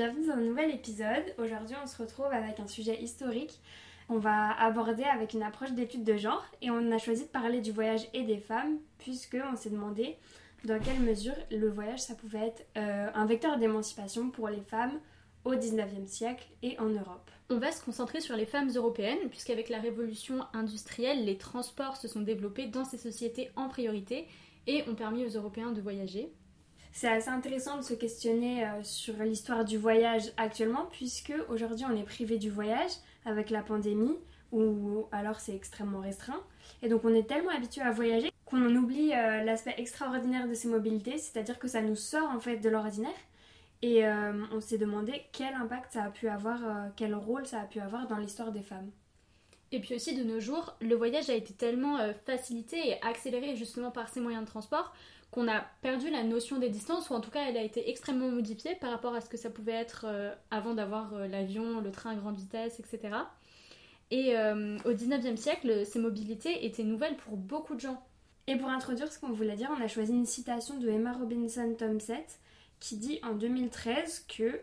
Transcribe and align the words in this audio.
bienvenue 0.00 0.28
dans 0.28 0.32
un 0.32 0.40
nouvel 0.40 0.70
épisode. 0.70 1.34
Aujourd'hui 1.36 1.76
on 1.84 1.86
se 1.86 2.00
retrouve 2.00 2.32
avec 2.32 2.58
un 2.58 2.66
sujet 2.66 3.02
historique 3.02 3.60
qu'on 4.08 4.16
va 4.16 4.58
aborder 4.58 5.04
avec 5.04 5.34
une 5.34 5.42
approche 5.42 5.72
d'étude 5.72 6.04
de 6.04 6.16
genre 6.16 6.42
et 6.62 6.70
on 6.70 6.90
a 6.90 6.96
choisi 6.96 7.24
de 7.24 7.28
parler 7.28 7.60
du 7.60 7.70
voyage 7.70 8.08
et 8.14 8.22
des 8.22 8.38
femmes 8.38 8.78
puisque 8.96 9.36
on 9.52 9.56
s'est 9.56 9.68
demandé 9.68 10.16
dans 10.64 10.80
quelle 10.80 11.00
mesure 11.00 11.34
le 11.50 11.68
voyage 11.68 11.98
ça 11.98 12.14
pouvait 12.14 12.46
être 12.46 12.66
euh, 12.78 13.10
un 13.12 13.26
vecteur 13.26 13.58
d'émancipation 13.58 14.30
pour 14.30 14.48
les 14.48 14.62
femmes 14.62 14.98
au 15.44 15.54
19e 15.54 16.06
siècle 16.06 16.48
et 16.62 16.78
en 16.78 16.88
Europe. 16.88 17.30
On 17.50 17.58
va 17.58 17.70
se 17.70 17.84
concentrer 17.84 18.22
sur 18.22 18.36
les 18.36 18.46
femmes 18.46 18.70
européennes, 18.74 19.28
puisqu'avec 19.28 19.68
la 19.68 19.80
révolution 19.80 20.46
industrielle, 20.54 21.26
les 21.26 21.36
transports 21.36 21.98
se 21.98 22.08
sont 22.08 22.22
développés 22.22 22.68
dans 22.68 22.86
ces 22.86 22.96
sociétés 22.96 23.50
en 23.54 23.68
priorité 23.68 24.26
et 24.66 24.82
ont 24.88 24.94
permis 24.94 25.26
aux 25.26 25.36
Européens 25.36 25.72
de 25.72 25.82
voyager. 25.82 26.32
C'est 26.92 27.08
assez 27.08 27.28
intéressant 27.28 27.76
de 27.76 27.82
se 27.82 27.94
questionner 27.94 28.64
euh, 28.64 28.82
sur 28.82 29.14
l'histoire 29.22 29.64
du 29.64 29.78
voyage 29.78 30.32
actuellement, 30.36 30.86
puisque 30.90 31.32
aujourd'hui 31.48 31.86
on 31.88 31.96
est 31.96 32.04
privé 32.04 32.36
du 32.36 32.50
voyage 32.50 32.90
avec 33.24 33.50
la 33.50 33.62
pandémie, 33.62 34.16
ou 34.52 35.06
alors 35.12 35.38
c'est 35.38 35.54
extrêmement 35.54 36.00
restreint. 36.00 36.42
Et 36.82 36.88
donc 36.88 37.04
on 37.04 37.14
est 37.14 37.28
tellement 37.28 37.52
habitué 37.52 37.82
à 37.82 37.92
voyager 37.92 38.32
qu'on 38.44 38.66
en 38.66 38.74
oublie 38.74 39.12
euh, 39.12 39.44
l'aspect 39.44 39.74
extraordinaire 39.78 40.48
de 40.48 40.54
ces 40.54 40.66
mobilités, 40.66 41.18
c'est-à-dire 41.18 41.58
que 41.58 41.68
ça 41.68 41.80
nous 41.80 41.96
sort 41.96 42.28
en 42.28 42.40
fait 42.40 42.56
de 42.56 42.68
l'ordinaire. 42.68 43.10
Et 43.82 44.04
euh, 44.04 44.32
on 44.52 44.60
s'est 44.60 44.76
demandé 44.76 45.22
quel 45.32 45.54
impact 45.54 45.92
ça 45.92 46.04
a 46.04 46.10
pu 46.10 46.28
avoir, 46.28 46.58
quel 46.96 47.14
rôle 47.14 47.46
ça 47.46 47.60
a 47.60 47.64
pu 47.64 47.80
avoir 47.80 48.08
dans 48.08 48.18
l'histoire 48.18 48.52
des 48.52 48.62
femmes. 48.62 48.90
Et 49.72 49.80
puis 49.80 49.94
aussi 49.94 50.14
de 50.14 50.24
nos 50.24 50.40
jours, 50.40 50.76
le 50.80 50.96
voyage 50.96 51.30
a 51.30 51.34
été 51.34 51.54
tellement 51.54 51.96
facilité 52.26 52.76
et 52.88 53.02
accéléré 53.02 53.54
justement 53.56 53.92
par 53.92 54.08
ces 54.08 54.20
moyens 54.20 54.44
de 54.44 54.50
transport 54.50 54.92
qu'on 55.30 55.48
a 55.48 55.60
perdu 55.80 56.10
la 56.10 56.24
notion 56.24 56.58
des 56.58 56.70
distances, 56.70 57.10
ou 57.10 57.14
en 57.14 57.20
tout 57.20 57.30
cas 57.30 57.44
elle 57.48 57.56
a 57.56 57.62
été 57.62 57.88
extrêmement 57.88 58.28
modifiée 58.28 58.74
par 58.74 58.90
rapport 58.90 59.14
à 59.14 59.20
ce 59.20 59.28
que 59.28 59.36
ça 59.36 59.50
pouvait 59.50 59.72
être 59.72 60.06
euh, 60.08 60.34
avant 60.50 60.74
d'avoir 60.74 61.14
euh, 61.14 61.28
l'avion, 61.28 61.80
le 61.80 61.92
train 61.92 62.10
à 62.10 62.14
grande 62.16 62.36
vitesse, 62.36 62.80
etc. 62.80 63.14
Et 64.10 64.36
euh, 64.36 64.76
au 64.84 64.92
19e 64.92 65.36
siècle, 65.36 65.86
ces 65.86 66.00
mobilités 66.00 66.66
étaient 66.66 66.82
nouvelles 66.82 67.16
pour 67.16 67.36
beaucoup 67.36 67.76
de 67.76 67.80
gens. 67.80 68.02
Et 68.48 68.56
pour 68.56 68.68
introduire 68.68 69.12
ce 69.12 69.20
qu'on 69.20 69.30
voulait 69.30 69.54
dire, 69.54 69.70
on 69.78 69.80
a 69.80 69.86
choisi 69.86 70.12
une 70.12 70.26
citation 70.26 70.78
de 70.78 70.88
Emma 70.88 71.12
Robinson 71.12 71.76
Thompson 71.78 72.24
qui 72.80 72.96
dit 72.96 73.20
en 73.22 73.34
2013 73.34 74.24
que 74.26 74.60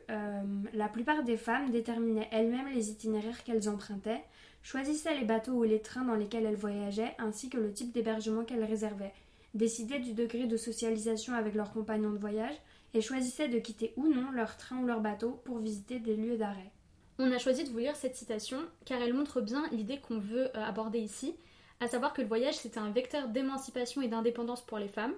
la 0.74 0.90
plupart 0.90 1.24
des 1.24 1.38
femmes 1.38 1.70
déterminaient 1.70 2.28
elles-mêmes 2.32 2.74
les 2.74 2.90
itinéraires 2.90 3.44
qu'elles 3.44 3.70
empruntaient, 3.70 4.24
choisissaient 4.64 5.18
les 5.18 5.24
bateaux 5.24 5.54
ou 5.54 5.64
les 5.64 5.80
trains 5.80 6.04
dans 6.04 6.16
lesquels 6.16 6.46
elles 6.46 6.56
voyageaient, 6.56 7.16
ainsi 7.20 7.50
que 7.50 7.60
le 7.60 7.72
type 7.72 7.94
d'hébergement 7.94 8.44
qu'elles 8.44 8.66
réservaient 8.66 9.14
décidaient 9.58 10.00
du 10.00 10.14
degré 10.14 10.46
de 10.46 10.58
socialisation 10.58 11.34
avec 11.34 11.56
leurs 11.56 11.74
compagnons 11.74 12.12
de 12.12 12.18
voyage 12.18 12.56
et 12.94 13.02
choisissaient 13.02 13.50
de 13.50 13.60
quitter 13.60 13.94
ou 13.98 14.08
non 14.08 14.32
leur 14.32 14.58
train 14.58 14.78
ou 14.78 14.86
leur 14.86 15.02
bateau 15.02 15.42
pour 15.44 15.60
visiter 15.60 16.00
des 16.00 16.16
lieux 16.16 16.38
d'arrêt. 16.38 16.72
On 17.20 17.32
a 17.32 17.40
choisi 17.40 17.64
de 17.64 17.70
vous 17.70 17.80
lire 17.80 17.96
cette 17.96 18.16
citation 18.16 18.60
car 18.86 19.02
elle 19.02 19.14
montre 19.14 19.42
bien 19.42 19.68
l'idée 19.72 20.00
qu'on 20.00 20.20
veut 20.20 20.56
euh, 20.56 20.64
aborder 20.64 21.00
ici, 21.00 21.36
à 21.80 21.88
savoir 21.88 22.14
que 22.14 22.22
le 22.22 22.28
voyage 22.28 22.56
c'était 22.56 22.80
un 22.80 22.92
vecteur 22.92 23.28
d'émancipation 23.28 24.02
et 24.02 24.08
d'indépendance 24.08 24.66
pour 24.66 24.78
les 24.78 24.88
femmes. 24.88 25.16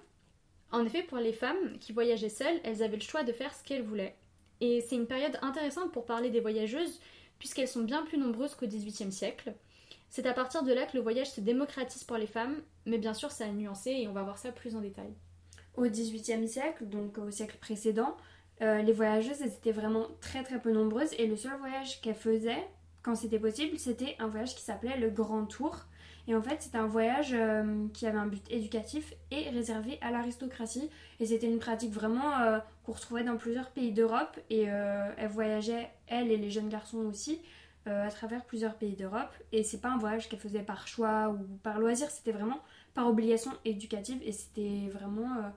En 0.71 0.85
effet, 0.85 1.03
pour 1.03 1.17
les 1.17 1.33
femmes 1.33 1.77
qui 1.79 1.93
voyageaient 1.93 2.29
seules, 2.29 2.59
elles 2.63 2.83
avaient 2.83 2.97
le 2.97 3.01
choix 3.01 3.23
de 3.23 3.33
faire 3.33 3.53
ce 3.53 3.63
qu'elles 3.63 3.83
voulaient. 3.83 4.15
Et 4.61 4.81
c'est 4.81 4.95
une 4.95 5.07
période 5.07 5.37
intéressante 5.41 5.91
pour 5.91 6.05
parler 6.05 6.29
des 6.29 6.41
voyageuses, 6.41 6.99
puisqu'elles 7.39 7.67
sont 7.67 7.81
bien 7.81 8.03
plus 8.03 8.17
nombreuses 8.17 8.55
qu'au 8.55 8.67
XVIIIe 8.67 9.11
siècle. 9.11 9.53
C'est 10.09 10.25
à 10.25 10.33
partir 10.33 10.63
de 10.63 10.73
là 10.73 10.85
que 10.85 10.97
le 10.97 11.03
voyage 11.03 11.31
se 11.31 11.41
démocratise 11.41 12.03
pour 12.03 12.17
les 12.17 12.27
femmes, 12.27 12.55
mais 12.85 12.97
bien 12.97 13.13
sûr 13.13 13.31
ça 13.31 13.45
a 13.45 13.49
nuancé 13.49 13.91
et 13.91 14.07
on 14.07 14.13
va 14.13 14.23
voir 14.23 14.37
ça 14.37 14.51
plus 14.51 14.75
en 14.75 14.81
détail. 14.81 15.13
Au 15.75 15.83
XVIIIe 15.83 16.47
siècle, 16.47 16.85
donc 16.85 17.17
au 17.19 17.29
siècle 17.29 17.57
précédent, 17.61 18.17
euh, 18.61 18.81
les 18.81 18.91
voyageuses 18.91 19.41
étaient 19.41 19.71
vraiment 19.71 20.07
très 20.19 20.43
très 20.43 20.59
peu 20.59 20.71
nombreuses 20.71 21.13
et 21.17 21.27
le 21.27 21.37
seul 21.37 21.57
voyage 21.59 22.01
qu'elles 22.01 22.15
faisaient, 22.15 22.67
quand 23.03 23.15
c'était 23.15 23.39
possible, 23.39 23.77
c'était 23.77 24.15
un 24.19 24.27
voyage 24.27 24.55
qui 24.55 24.61
s'appelait 24.61 24.97
le 24.97 25.09
Grand 25.09 25.45
Tour. 25.45 25.85
Et 26.27 26.35
en 26.35 26.41
fait, 26.41 26.61
c'était 26.61 26.77
un 26.77 26.85
voyage 26.85 27.33
euh, 27.33 27.87
qui 27.93 28.05
avait 28.05 28.17
un 28.17 28.27
but 28.27 28.43
éducatif 28.51 29.13
et 29.31 29.49
réservé 29.49 29.97
à 30.01 30.11
l'aristocratie. 30.11 30.89
Et 31.19 31.25
c'était 31.25 31.47
une 31.47 31.59
pratique 31.59 31.93
vraiment 31.93 32.39
euh, 32.39 32.59
qu'on 32.83 32.91
retrouvait 32.91 33.23
dans 33.23 33.37
plusieurs 33.37 33.69
pays 33.69 33.93
d'Europe. 33.93 34.37
Et 34.49 34.63
elles 34.63 35.29
voyageaient, 35.29 35.89
elles 36.07 36.29
et 36.29 36.37
les 36.37 36.51
jeunes 36.51 36.69
garçons 36.69 37.05
aussi, 37.05 37.41
euh, 37.87 38.05
à 38.05 38.11
travers 38.11 38.43
plusieurs 38.43 38.75
pays 38.75 38.95
d'Europe. 38.95 39.31
Et 39.51 39.63
c'est 39.63 39.79
pas 39.79 39.89
un 39.89 39.97
voyage 39.97 40.27
qu'elle 40.27 40.39
faisait 40.39 40.61
par 40.61 40.87
choix 40.87 41.29
ou 41.29 41.37
par 41.63 41.79
loisir, 41.79 42.11
c'était 42.11 42.33
vraiment 42.33 42.59
par 42.93 43.07
obligation 43.07 43.51
éducative 43.63 44.19
et 44.21 44.33
c'était 44.33 44.89
vraiment 44.91 45.37
euh, 45.37 45.49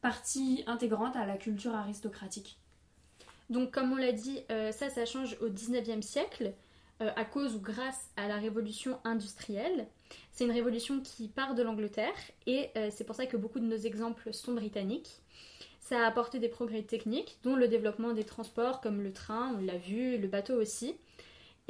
partie 0.00 0.64
intégrante 0.66 1.16
à 1.16 1.26
la 1.26 1.36
culture 1.36 1.74
aristocratique. 1.74 2.58
Donc 3.50 3.72
comme 3.72 3.92
on 3.92 3.96
l'a 3.96 4.12
dit, 4.12 4.40
euh, 4.50 4.72
ça, 4.72 4.88
ça 4.88 5.04
change 5.04 5.36
au 5.40 5.48
19e 5.48 6.02
siècle 6.02 6.54
à 7.16 7.24
cause 7.24 7.54
ou 7.56 7.60
grâce 7.60 8.10
à 8.18 8.28
la 8.28 8.36
révolution 8.36 8.98
industrielle. 9.04 9.86
C'est 10.32 10.44
une 10.44 10.50
révolution 10.50 11.00
qui 11.00 11.28
part 11.28 11.54
de 11.54 11.62
l'Angleterre 11.62 12.12
et 12.46 12.68
c'est 12.90 13.04
pour 13.04 13.16
ça 13.16 13.24
que 13.24 13.38
beaucoup 13.38 13.58
de 13.58 13.64
nos 13.64 13.78
exemples 13.78 14.34
sont 14.34 14.52
britanniques. 14.52 15.22
Ça 15.80 16.04
a 16.04 16.06
apporté 16.06 16.38
des 16.38 16.50
progrès 16.50 16.82
techniques, 16.82 17.38
dont 17.42 17.56
le 17.56 17.68
développement 17.68 18.12
des 18.12 18.24
transports 18.24 18.82
comme 18.82 19.00
le 19.00 19.14
train, 19.14 19.56
on 19.58 19.64
l'a 19.64 19.78
vu, 19.78 20.18
le 20.18 20.28
bateau 20.28 20.60
aussi. 20.60 20.94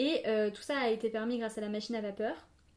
Et 0.00 0.22
euh, 0.26 0.50
tout 0.50 0.62
ça 0.62 0.78
a 0.78 0.88
été 0.88 1.10
permis 1.10 1.36
grâce 1.36 1.58
à 1.58 1.60
la 1.60 1.68
machine 1.68 1.94
à 1.94 2.00
vapeur. 2.00 2.34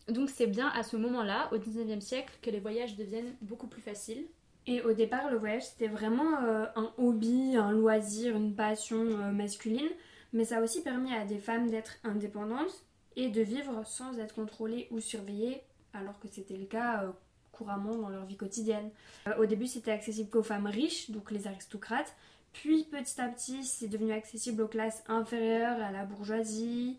Donc 0.10 0.30
c'est 0.30 0.46
bien 0.46 0.68
à 0.76 0.84
ce 0.84 0.98
moment-là, 0.98 1.48
au 1.54 1.58
19e 1.58 2.02
siècle, 2.02 2.34
que 2.42 2.50
les 2.50 2.60
voyages 2.60 2.98
deviennent 2.98 3.34
beaucoup 3.40 3.68
plus 3.68 3.82
faciles. 3.82 4.26
Et 4.68 4.82
au 4.82 4.92
départ, 4.92 5.32
le 5.32 5.38
voyage, 5.38 5.64
c'était 5.64 5.88
vraiment 5.88 6.44
euh, 6.44 6.66
un 6.76 6.92
hobby, 6.98 7.56
un 7.56 7.72
loisir, 7.72 8.36
une 8.36 8.54
passion 8.54 8.98
euh, 8.98 9.32
masculine. 9.32 9.88
Mais 10.34 10.44
ça 10.44 10.58
a 10.58 10.62
aussi 10.62 10.84
permis 10.84 11.14
à 11.14 11.24
des 11.24 11.38
femmes 11.38 11.70
d'être 11.70 11.94
indépendantes 12.04 12.84
et 13.16 13.30
de 13.30 13.42
vivre 13.42 13.84
sans 13.86 14.20
être 14.20 14.36
contrôlées 14.36 14.90
ou 14.92 15.00
surveillées, 15.00 15.62
alors 15.94 16.20
que 16.20 16.28
c'était 16.28 16.58
le 16.58 16.66
cas 16.66 17.06
couramment 17.54 17.96
dans 17.96 18.10
leur 18.10 18.26
vie 18.26 18.36
quotidienne. 18.36 18.90
au 19.38 19.46
début, 19.46 19.68
c'était 19.68 19.92
accessible 19.92 20.30
qu'aux 20.30 20.44
femmes 20.44 20.66
riches, 20.66 21.10
donc 21.12 21.32
les 21.32 21.48
aristocrates. 21.48 22.16
Puis 22.52 22.84
petit 22.86 23.22
à 23.22 23.30
petit, 23.30 23.64
c'est 23.64 23.88
devenu 23.88 24.12
accessible 24.12 24.64
aux 24.64 24.68
classes 24.68 25.04
inférieures, 25.08 25.80
à 25.82 25.92
la 25.92 26.06
bourgeoisie, 26.06 26.98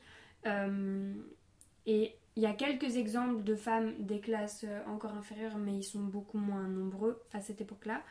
et 1.86 2.16
il 2.36 2.42
y 2.42 2.46
a 2.46 2.52
quelques 2.52 2.96
exemples 2.96 3.44
de 3.44 3.54
femmes 3.54 3.94
des 3.98 4.20
classes 4.20 4.64
euh, 4.64 4.80
encore 4.88 5.12
inférieures, 5.12 5.56
mais 5.56 5.74
ils 5.74 5.84
sont 5.84 6.00
beaucoup 6.00 6.38
moins 6.38 6.66
nombreux 6.66 7.22
à 7.32 7.40
cette 7.40 7.60
époque-là. 7.60 8.02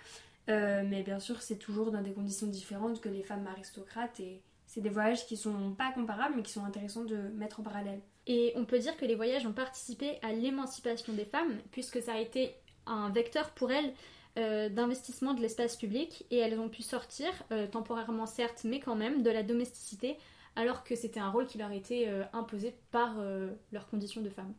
Euh, 0.50 0.84
mais 0.88 1.04
bien 1.04 1.20
sûr, 1.20 1.42
c'est 1.42 1.58
toujours 1.58 1.92
dans 1.92 2.02
des 2.02 2.14
conditions 2.14 2.48
différentes 2.48 3.02
que 3.02 3.10
les 3.10 3.24
femmes 3.24 3.48
aristocrates 3.48 4.20
et 4.20 4.42
c'est 4.66 4.82
des 4.82 4.90
voyages 4.90 5.26
qui 5.26 5.38
sont 5.38 5.74
pas 5.74 5.92
comparables 5.92 6.36
mais 6.36 6.44
qui 6.44 6.52
sont 6.52 6.66
intéressants 6.66 7.04
de 7.04 7.18
mettre 7.36 7.60
en 7.60 7.64
parallèle. 7.64 8.00
Et 8.28 8.54
on 8.56 8.66
peut 8.66 8.80
dire 8.80 8.96
que 8.98 9.06
les 9.06 9.16
voyages 9.16 9.46
ont 9.46 9.54
participé 9.54 10.18
à 10.22 10.32
l'émancipation 10.32 11.14
des 11.14 11.26
femmes 11.26 11.60
puisque 11.72 12.02
ça 12.02 12.14
a 12.14 12.20
été 12.20 12.56
un 12.86 13.10
vecteur 13.10 13.52
pour 13.52 13.72
elles 13.72 13.94
d'investissement 14.36 15.36
de 15.36 15.42
l'espace 15.42 15.76
public 15.76 16.26
et 16.32 16.38
elles 16.38 16.60
ont 16.60 16.68
pu 16.68 16.82
sortir, 16.82 17.30
temporairement 17.72 18.26
certes, 18.26 18.62
mais 18.64 18.80
quand 18.80 18.96
même, 18.96 19.22
de 19.22 19.30
la 19.30 19.44
domesticité 19.44 20.18
alors 20.56 20.84
que 20.84 20.96
c'était 20.96 21.19
un 21.19 21.30
rôle 21.30 21.47
qui 21.47 21.58
leur 21.58 21.72
était 21.72 22.06
euh, 22.08 22.24
imposé 22.34 22.75
par 22.91 23.16
euh, 23.19 23.52
leurs 23.72 23.88
conditions 23.88 24.22
de 24.22 24.30
femmes. 24.30 24.53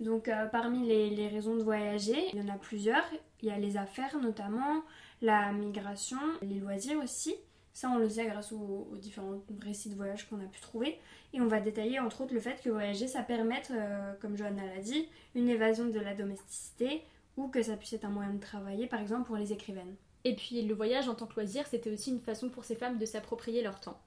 Donc 0.00 0.28
euh, 0.28 0.46
parmi 0.46 0.86
les, 0.86 1.28
raisons 1.28 1.56
de 1.56 1.62
voyager, 1.62 2.16
il 2.32 2.38
y 2.38 2.42
en 2.42 2.54
a 2.54 2.58
plusieurs. 2.58 3.04
Il 3.42 3.48
y 3.48 3.50
a 3.50 3.58
les 3.58 3.76
affaires 3.76 4.16
notamment, 4.18 4.82
la 5.22 5.52
migration, 5.52 6.18
les 6.42 6.60
loisirs 6.60 6.98
aussi. 7.02 7.34
Ça, 7.72 7.90
on 7.90 7.98
le 7.98 8.08
sait 8.08 8.26
grâce 8.26 8.50
aux, 8.52 8.88
différents 8.96 9.40
récits 9.62 9.90
de 9.90 9.94
voyage 9.94 10.28
qu'on 10.28 10.40
a 10.40 10.48
pu 10.48 10.60
trouver. 10.60 10.98
Et 11.32 11.40
on 11.40 11.46
va 11.46 11.60
détailler 11.60 12.00
entre 12.00 12.22
autres 12.22 12.34
le 12.34 12.40
fait 12.40 12.60
que 12.60 12.70
voyager, 12.70 13.06
ça 13.06 13.22
permette, 13.22 13.72
comme 14.20 14.36
Johanna 14.36 14.66
l'a 14.66 14.80
dit, 14.80 15.08
une 15.36 15.48
évasion 15.48 15.86
de 15.86 16.00
la 16.00 16.14
domesticité 16.14 17.02
ou 17.36 17.46
que 17.46 17.62
ça 17.62 17.76
puisse 17.76 17.92
être 17.92 18.04
un 18.04 18.10
moyen 18.10 18.34
de 18.34 18.40
travailler, 18.40 18.88
par 18.88 19.00
exemple 19.00 19.26
pour 19.26 19.36
les 19.36 19.52
écrivaines. 19.52 19.94
Et 20.24 20.34
puis 20.34 20.62
le 20.62 20.74
voyage 20.74 21.08
en 21.08 21.14
tant 21.14 21.26
que 21.26 21.36
loisir, 21.36 21.66
c'était 21.68 21.92
aussi 21.92 22.10
une 22.10 22.20
façon 22.20 22.48
pour 22.48 22.64
ces 22.64 22.74
femmes 22.74 22.98
de 22.98 23.06
s'approprier 23.06 23.62
leur 23.62 23.78
temps. 23.78 24.00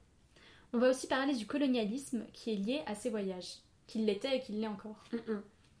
On 0.72 0.78
va 0.78 0.88
aussi 0.88 1.06
parler 1.06 1.34
du 1.34 1.46
colonialisme 1.46 2.24
qui 2.32 2.52
est 2.52 2.56
lié 2.56 2.80
à 2.86 2.94
ces 2.94 3.10
voyages, 3.10 3.58
qu'il 3.86 4.06
l'était 4.06 4.36
et 4.36 4.40
qu'il 4.40 4.60
l'est 4.60 4.68
encore. 4.68 5.04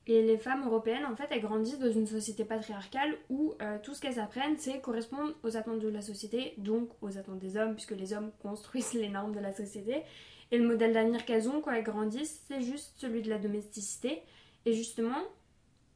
Et 0.06 0.20
les 0.20 0.36
femmes 0.36 0.66
européennes, 0.66 1.06
en 1.06 1.14
fait, 1.14 1.28
elles 1.30 1.40
grandissent 1.40 1.78
dans 1.78 1.92
une 1.92 2.08
société 2.08 2.44
patriarcale 2.44 3.16
où 3.30 3.54
euh, 3.62 3.78
tout 3.82 3.94
ce 3.94 4.00
qu'elles 4.00 4.18
apprennent, 4.18 4.58
c'est 4.58 4.80
correspondre 4.80 5.32
aux 5.44 5.56
attentes 5.56 5.78
de 5.78 5.88
la 5.88 6.02
société, 6.02 6.54
donc 6.58 6.90
aux 7.02 7.16
attentes 7.16 7.38
des 7.38 7.56
hommes, 7.56 7.74
puisque 7.74 7.92
les 7.92 8.12
hommes 8.12 8.32
construisent 8.42 8.94
les 8.94 9.08
normes 9.08 9.32
de 9.32 9.40
la 9.40 9.52
société. 9.52 10.02
Et 10.50 10.58
le 10.58 10.66
modèle 10.66 10.92
d'avenir 10.92 11.24
qu'elles 11.24 11.48
ont 11.48 11.60
quand 11.60 11.70
elles 11.70 11.84
grandissent, 11.84 12.42
c'est 12.48 12.60
juste 12.60 12.94
celui 12.98 13.22
de 13.22 13.30
la 13.30 13.38
domesticité. 13.38 14.22
Et 14.66 14.74
justement, 14.74 15.22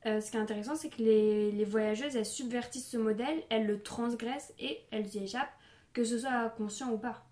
euh, 0.07 0.21
ce 0.21 0.31
qui 0.31 0.37
est 0.37 0.41
intéressant, 0.41 0.77
c'est 0.77 0.89
que 0.89 1.03
les, 1.03 1.51
les, 1.51 1.65
voyageuses, 1.65 2.15
elles 2.15 2.25
subvertissent 2.25 2.89
ce 2.89 2.97
modèle, 2.97 3.43
elles 3.51 3.67
le 3.67 3.83
transgressent 3.83 4.55
et 4.61 4.79
elles 4.93 5.15
y 5.17 5.19
échappent, 5.19 5.53
que 5.93 6.05
ce 6.05 6.19
soit 6.21 6.49
conscient 6.57 6.93
ou 6.93 6.99
pas. 6.99 7.26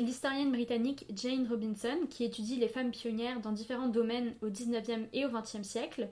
L'historienne 0.00 0.52
britannique 0.52 1.06
Jane 1.12 1.48
Robinson, 1.48 2.06
qui 2.08 2.22
étudie 2.22 2.54
les 2.54 2.68
femmes 2.68 2.92
pionnières 2.92 3.40
dans 3.40 3.50
différents 3.50 3.88
domaines 3.88 4.32
au 4.42 4.48
XIXe 4.48 5.08
et 5.12 5.26
au 5.26 5.28
XXe 5.28 5.62
siècle, 5.62 6.08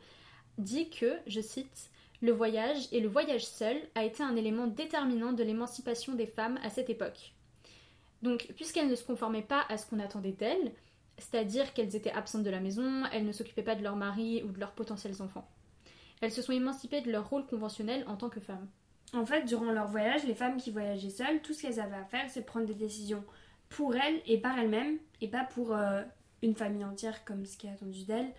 dit 0.59 0.91
que, 0.91 1.19
je 1.29 1.41
cite, 1.41 1.91
le 2.21 2.33
voyage, 2.33 2.89
et 2.91 2.99
le 2.99 3.09
voyage 3.09 3.47
seul, 3.47 3.77
a 3.95 4.03
été 4.03 4.25
un 4.25 4.35
élément 4.35 4.67
déterminant 4.67 5.33
de 5.33 5.45
l'émancipation 5.45 6.15
des 6.15 6.27
femmes 6.27 6.59
à 6.65 6.71
cette 6.71 6.91
époque. 6.91 7.33
Donc, 8.23 8.49
puisqu'elles 8.57 8.89
ne 8.89 8.97
se 8.97 9.05
conformaient 9.05 9.43
pas 9.43 9.65
à 9.69 9.77
ce 9.77 9.87
qu'on 9.87 10.01
attendait 10.01 10.33
d'elles, 10.33 10.73
c'est-à-dire 11.19 11.73
qu'elles 11.73 11.95
étaient 11.95 12.11
absentes 12.11 12.43
de 12.43 12.51
la 12.51 12.61
maison, 12.61 13.05
elles 13.13 13.25
ne 13.25 13.33
s'occupaient 13.33 13.63
pas 13.63 13.77
de 13.77 13.85
leur 13.85 13.95
mari 13.95 14.43
ou 14.43 14.51
de 14.51 14.59
leurs 14.59 14.73
potentiels 14.73 15.23
enfants. 15.23 15.49
Elles 16.21 16.33
se 16.33 16.43
sont 16.43 16.53
émancipées 16.53 17.03
de 17.03 17.13
leur 17.13 17.31
rôle 17.31 17.47
conventionnel 17.47 18.05
en 18.09 18.17
tant 18.17 18.31
que 18.31 18.41
femmes. 18.41 18.67
En 19.13 19.25
fait, 19.25 19.45
durant 19.45 19.71
leur 19.71 19.87
voyage, 19.87 20.25
les 20.25 20.35
femmes 20.35 20.57
qui 20.57 20.73
voyageaient 20.73 21.11
seules, 21.11 21.41
tout 21.41 21.55
ce 21.55 21.63
qu'elles 21.63 21.79
avaient 21.79 21.95
à 21.95 22.05
faire, 22.05 22.29
c'est 22.29 22.45
prendre 22.45 22.67
des 22.67 22.75
décisions 22.75 23.23
pour 23.69 23.95
elles 23.97 24.21
et 24.27 24.39
par 24.39 24.59
elles-mêmes, 24.59 24.99
et 25.21 25.29
pas 25.29 25.45
pour 25.45 25.75
euh, 25.75 26.03
une 26.43 26.55
famille 26.55 26.85
entière 26.85 27.25
comme 27.25 27.47
ce 27.47 27.57
qui 27.57 27.67
est 27.67 27.71
attendu 27.71 28.05
d'elles. 28.05 28.33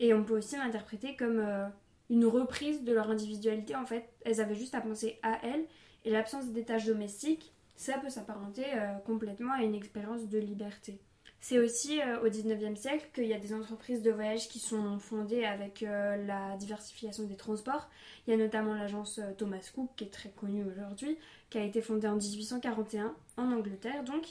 Et 0.00 0.12
on 0.14 0.24
peut 0.24 0.36
aussi 0.36 0.56
l'interpréter 0.56 1.16
comme 1.16 1.38
euh, 1.38 1.66
une 2.10 2.26
reprise 2.26 2.84
de 2.84 2.92
leur 2.92 3.10
individualité. 3.10 3.76
En 3.76 3.86
fait, 3.86 4.08
elles 4.24 4.40
avaient 4.40 4.54
juste 4.54 4.74
à 4.74 4.80
penser 4.80 5.18
à 5.22 5.38
elles, 5.44 5.64
et 6.04 6.10
l'absence 6.10 6.46
des 6.48 6.64
tâches 6.64 6.86
domestiques, 6.86 7.52
ça 7.76 7.98
peut 7.98 8.10
s'apparenter 8.10 8.64
euh, 8.74 8.94
complètement 9.06 9.52
à 9.52 9.62
une 9.62 9.74
expérience 9.74 10.28
de 10.28 10.38
liberté. 10.38 11.00
C'est 11.40 11.58
aussi 11.58 12.00
au 12.22 12.28
19e 12.28 12.74
siècle 12.74 13.06
qu'il 13.12 13.26
y 13.26 13.34
a 13.34 13.38
des 13.38 13.52
entreprises 13.52 14.00
de 14.00 14.10
voyage 14.10 14.48
qui 14.48 14.58
sont 14.58 14.98
fondées 14.98 15.44
avec 15.44 15.82
la 15.82 16.56
diversification 16.56 17.24
des 17.24 17.36
transports. 17.36 17.90
Il 18.26 18.30
y 18.30 18.32
a 18.32 18.38
notamment 18.38 18.72
l'agence 18.72 19.20
Thomas 19.36 19.70
Cook 19.74 19.90
qui 19.94 20.04
est 20.04 20.10
très 20.10 20.30
connue 20.30 20.64
aujourd'hui, 20.64 21.18
qui 21.50 21.58
a 21.58 21.62
été 21.62 21.82
fondée 21.82 22.08
en 22.08 22.16
1841 22.16 23.14
en 23.36 23.52
Angleterre 23.52 24.04
donc, 24.04 24.24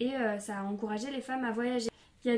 et 0.00 0.14
euh, 0.14 0.38
ça 0.38 0.58
a 0.58 0.62
encouragé 0.62 1.10
les 1.10 1.20
femmes 1.20 1.44
à 1.44 1.52
voyager. 1.52 1.88
Il 2.24 2.32
y, 2.32 2.34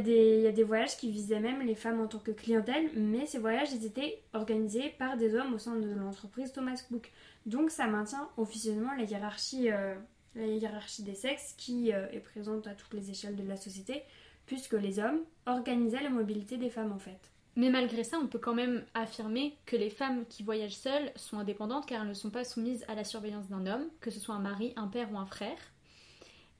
a 0.46 0.52
des, 0.52 0.62
voyages 0.62 0.96
qui 0.98 1.10
visaient 1.10 1.40
même 1.40 1.62
les 1.62 1.74
femmes 1.74 2.00
en 2.00 2.06
tant 2.06 2.18
que 2.18 2.30
clientèle, 2.30 2.90
mais 2.94 3.24
ces 3.24 3.38
voyages 3.38 3.72
étaient 3.72 4.22
organisés 4.34 4.94
par 4.98 5.16
des 5.16 5.34
hommes 5.34 5.54
au 5.54 5.58
sein 5.58 5.76
de 5.76 5.90
l'entreprise 5.90 6.52
Thomas 6.52 6.84
Cook. 6.88 7.10
Donc 7.46 7.70
ça 7.70 7.86
maintient 7.86 8.28
officiellement 8.36 8.94
la 8.96 9.04
hiérarchie, 9.04 9.70
euh, 9.70 9.94
la 10.34 10.46
hiérarchie 10.46 11.02
des 11.02 11.14
sexes 11.14 11.54
qui 11.56 11.92
euh, 11.92 12.06
est 12.12 12.20
présente 12.20 12.66
à 12.66 12.74
toutes 12.74 12.92
les 12.92 13.10
échelles 13.10 13.36
de 13.36 13.48
la 13.48 13.56
société, 13.56 14.02
puisque 14.44 14.74
les 14.74 14.98
hommes 14.98 15.20
organisaient 15.46 16.02
la 16.02 16.10
mobilité 16.10 16.58
des 16.58 16.70
femmes 16.70 16.92
en 16.92 16.98
fait. 16.98 17.30
Mais 17.56 17.70
malgré 17.70 18.04
ça, 18.04 18.18
on 18.22 18.26
peut 18.26 18.38
quand 18.38 18.54
même 18.54 18.84
affirmer 18.94 19.56
que 19.66 19.76
les 19.76 19.90
femmes 19.90 20.24
qui 20.28 20.42
voyagent 20.42 20.76
seules 20.76 21.10
sont 21.16 21.38
indépendantes 21.38 21.86
car 21.86 22.02
elles 22.02 22.08
ne 22.08 22.14
sont 22.14 22.30
pas 22.30 22.44
soumises 22.44 22.84
à 22.86 22.94
la 22.94 23.04
surveillance 23.04 23.48
d'un 23.48 23.66
homme, 23.66 23.88
que 24.00 24.10
ce 24.10 24.20
soit 24.20 24.34
un 24.34 24.40
mari, 24.40 24.72
un 24.76 24.86
père 24.86 25.10
ou 25.12 25.18
un 25.18 25.26
frère. 25.26 25.58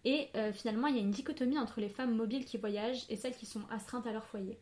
Et 0.05 0.29
euh, 0.35 0.53
finalement, 0.53 0.87
il 0.87 0.97
y 0.97 0.99
a 0.99 1.03
une 1.03 1.11
dichotomie 1.11 1.59
entre 1.59 1.81
les 1.81 1.89
femmes 1.89 2.15
mobiles 2.15 2.45
qui 2.45 2.57
voyagent 2.57 3.05
et 3.09 3.17
celles 3.17 3.37
qui 3.37 3.47
sont 3.47 3.63
astreintes 3.71 4.07
à 4.07 4.13
leur 4.13 4.25
foyer. 4.25 4.59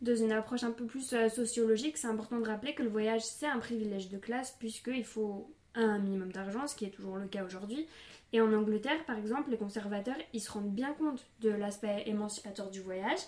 Dans 0.00 0.16
une 0.16 0.32
approche 0.32 0.64
un 0.64 0.72
peu 0.72 0.84
plus 0.84 1.12
euh, 1.12 1.28
sociologique, 1.28 1.96
c'est 1.96 2.08
important 2.08 2.38
de 2.40 2.46
rappeler 2.46 2.74
que 2.74 2.82
le 2.82 2.88
voyage, 2.88 3.22
c'est 3.22 3.46
un 3.46 3.58
privilège 3.58 4.08
de 4.08 4.18
classe, 4.18 4.56
puisqu'il 4.58 5.04
faut 5.04 5.54
un 5.74 5.98
minimum 5.98 6.32
d'argent, 6.32 6.66
ce 6.66 6.74
qui 6.74 6.84
est 6.84 6.90
toujours 6.90 7.16
le 7.16 7.28
cas 7.28 7.44
aujourd'hui. 7.44 7.86
Et 8.32 8.40
en 8.40 8.52
Angleterre, 8.52 9.04
par 9.06 9.16
exemple, 9.16 9.50
les 9.50 9.56
conservateurs, 9.56 10.16
ils 10.32 10.40
se 10.40 10.50
rendent 10.50 10.74
bien 10.74 10.92
compte 10.94 11.24
de 11.40 11.50
l'aspect 11.50 12.02
émancipateur 12.06 12.70
du 12.70 12.80
voyage, 12.80 13.20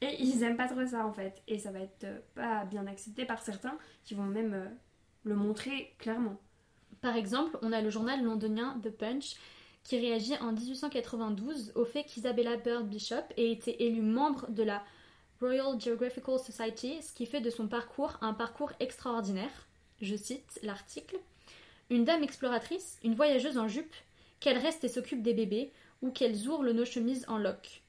et 0.00 0.22
ils 0.22 0.42
aiment 0.42 0.56
pas 0.56 0.68
trop 0.68 0.86
ça 0.86 1.04
en 1.04 1.12
fait. 1.12 1.42
Et 1.48 1.58
ça 1.58 1.72
va 1.72 1.80
être 1.80 2.04
euh, 2.04 2.20
pas 2.34 2.64
bien 2.64 2.86
accepté 2.86 3.26
par 3.26 3.42
certains 3.42 3.76
qui 4.04 4.14
vont 4.14 4.24
même 4.24 4.70
le 5.24 5.34
montrer 5.34 5.94
clairement. 5.98 6.40
Par 7.00 7.16
exemple, 7.16 7.58
on 7.62 7.72
a 7.72 7.80
le 7.82 7.90
journal 7.90 8.22
londonien 8.22 8.78
The 8.82 8.90
Punch 8.90 9.36
qui 9.90 9.98
réagit 9.98 10.36
en 10.36 10.52
1892 10.52 11.72
au 11.74 11.84
fait 11.84 12.04
qu'Isabella 12.04 12.56
Bird 12.56 12.88
Bishop 12.88 13.24
ait 13.36 13.50
été 13.50 13.84
élue 13.84 14.02
membre 14.02 14.48
de 14.48 14.62
la 14.62 14.84
Royal 15.40 15.80
Geographical 15.80 16.38
Society, 16.38 17.02
ce 17.02 17.12
qui 17.12 17.26
fait 17.26 17.40
de 17.40 17.50
son 17.50 17.66
parcours 17.66 18.16
un 18.20 18.32
parcours 18.32 18.70
extraordinaire. 18.78 19.50
Je 20.00 20.14
cite 20.14 20.60
l'article. 20.62 21.16
Une 21.90 22.04
dame 22.04 22.22
exploratrice, 22.22 23.00
une 23.02 23.16
voyageuse 23.16 23.58
en 23.58 23.66
jupe, 23.66 23.92
qu'elle 24.38 24.58
reste 24.58 24.84
et 24.84 24.88
s'occupe 24.88 25.24
des 25.24 25.34
bébés, 25.34 25.72
ou 26.02 26.12
qu'elle 26.12 26.46
ourle 26.46 26.70
nos 26.70 26.84
chemises 26.84 27.24
en 27.26 27.38
loques. 27.38 27.82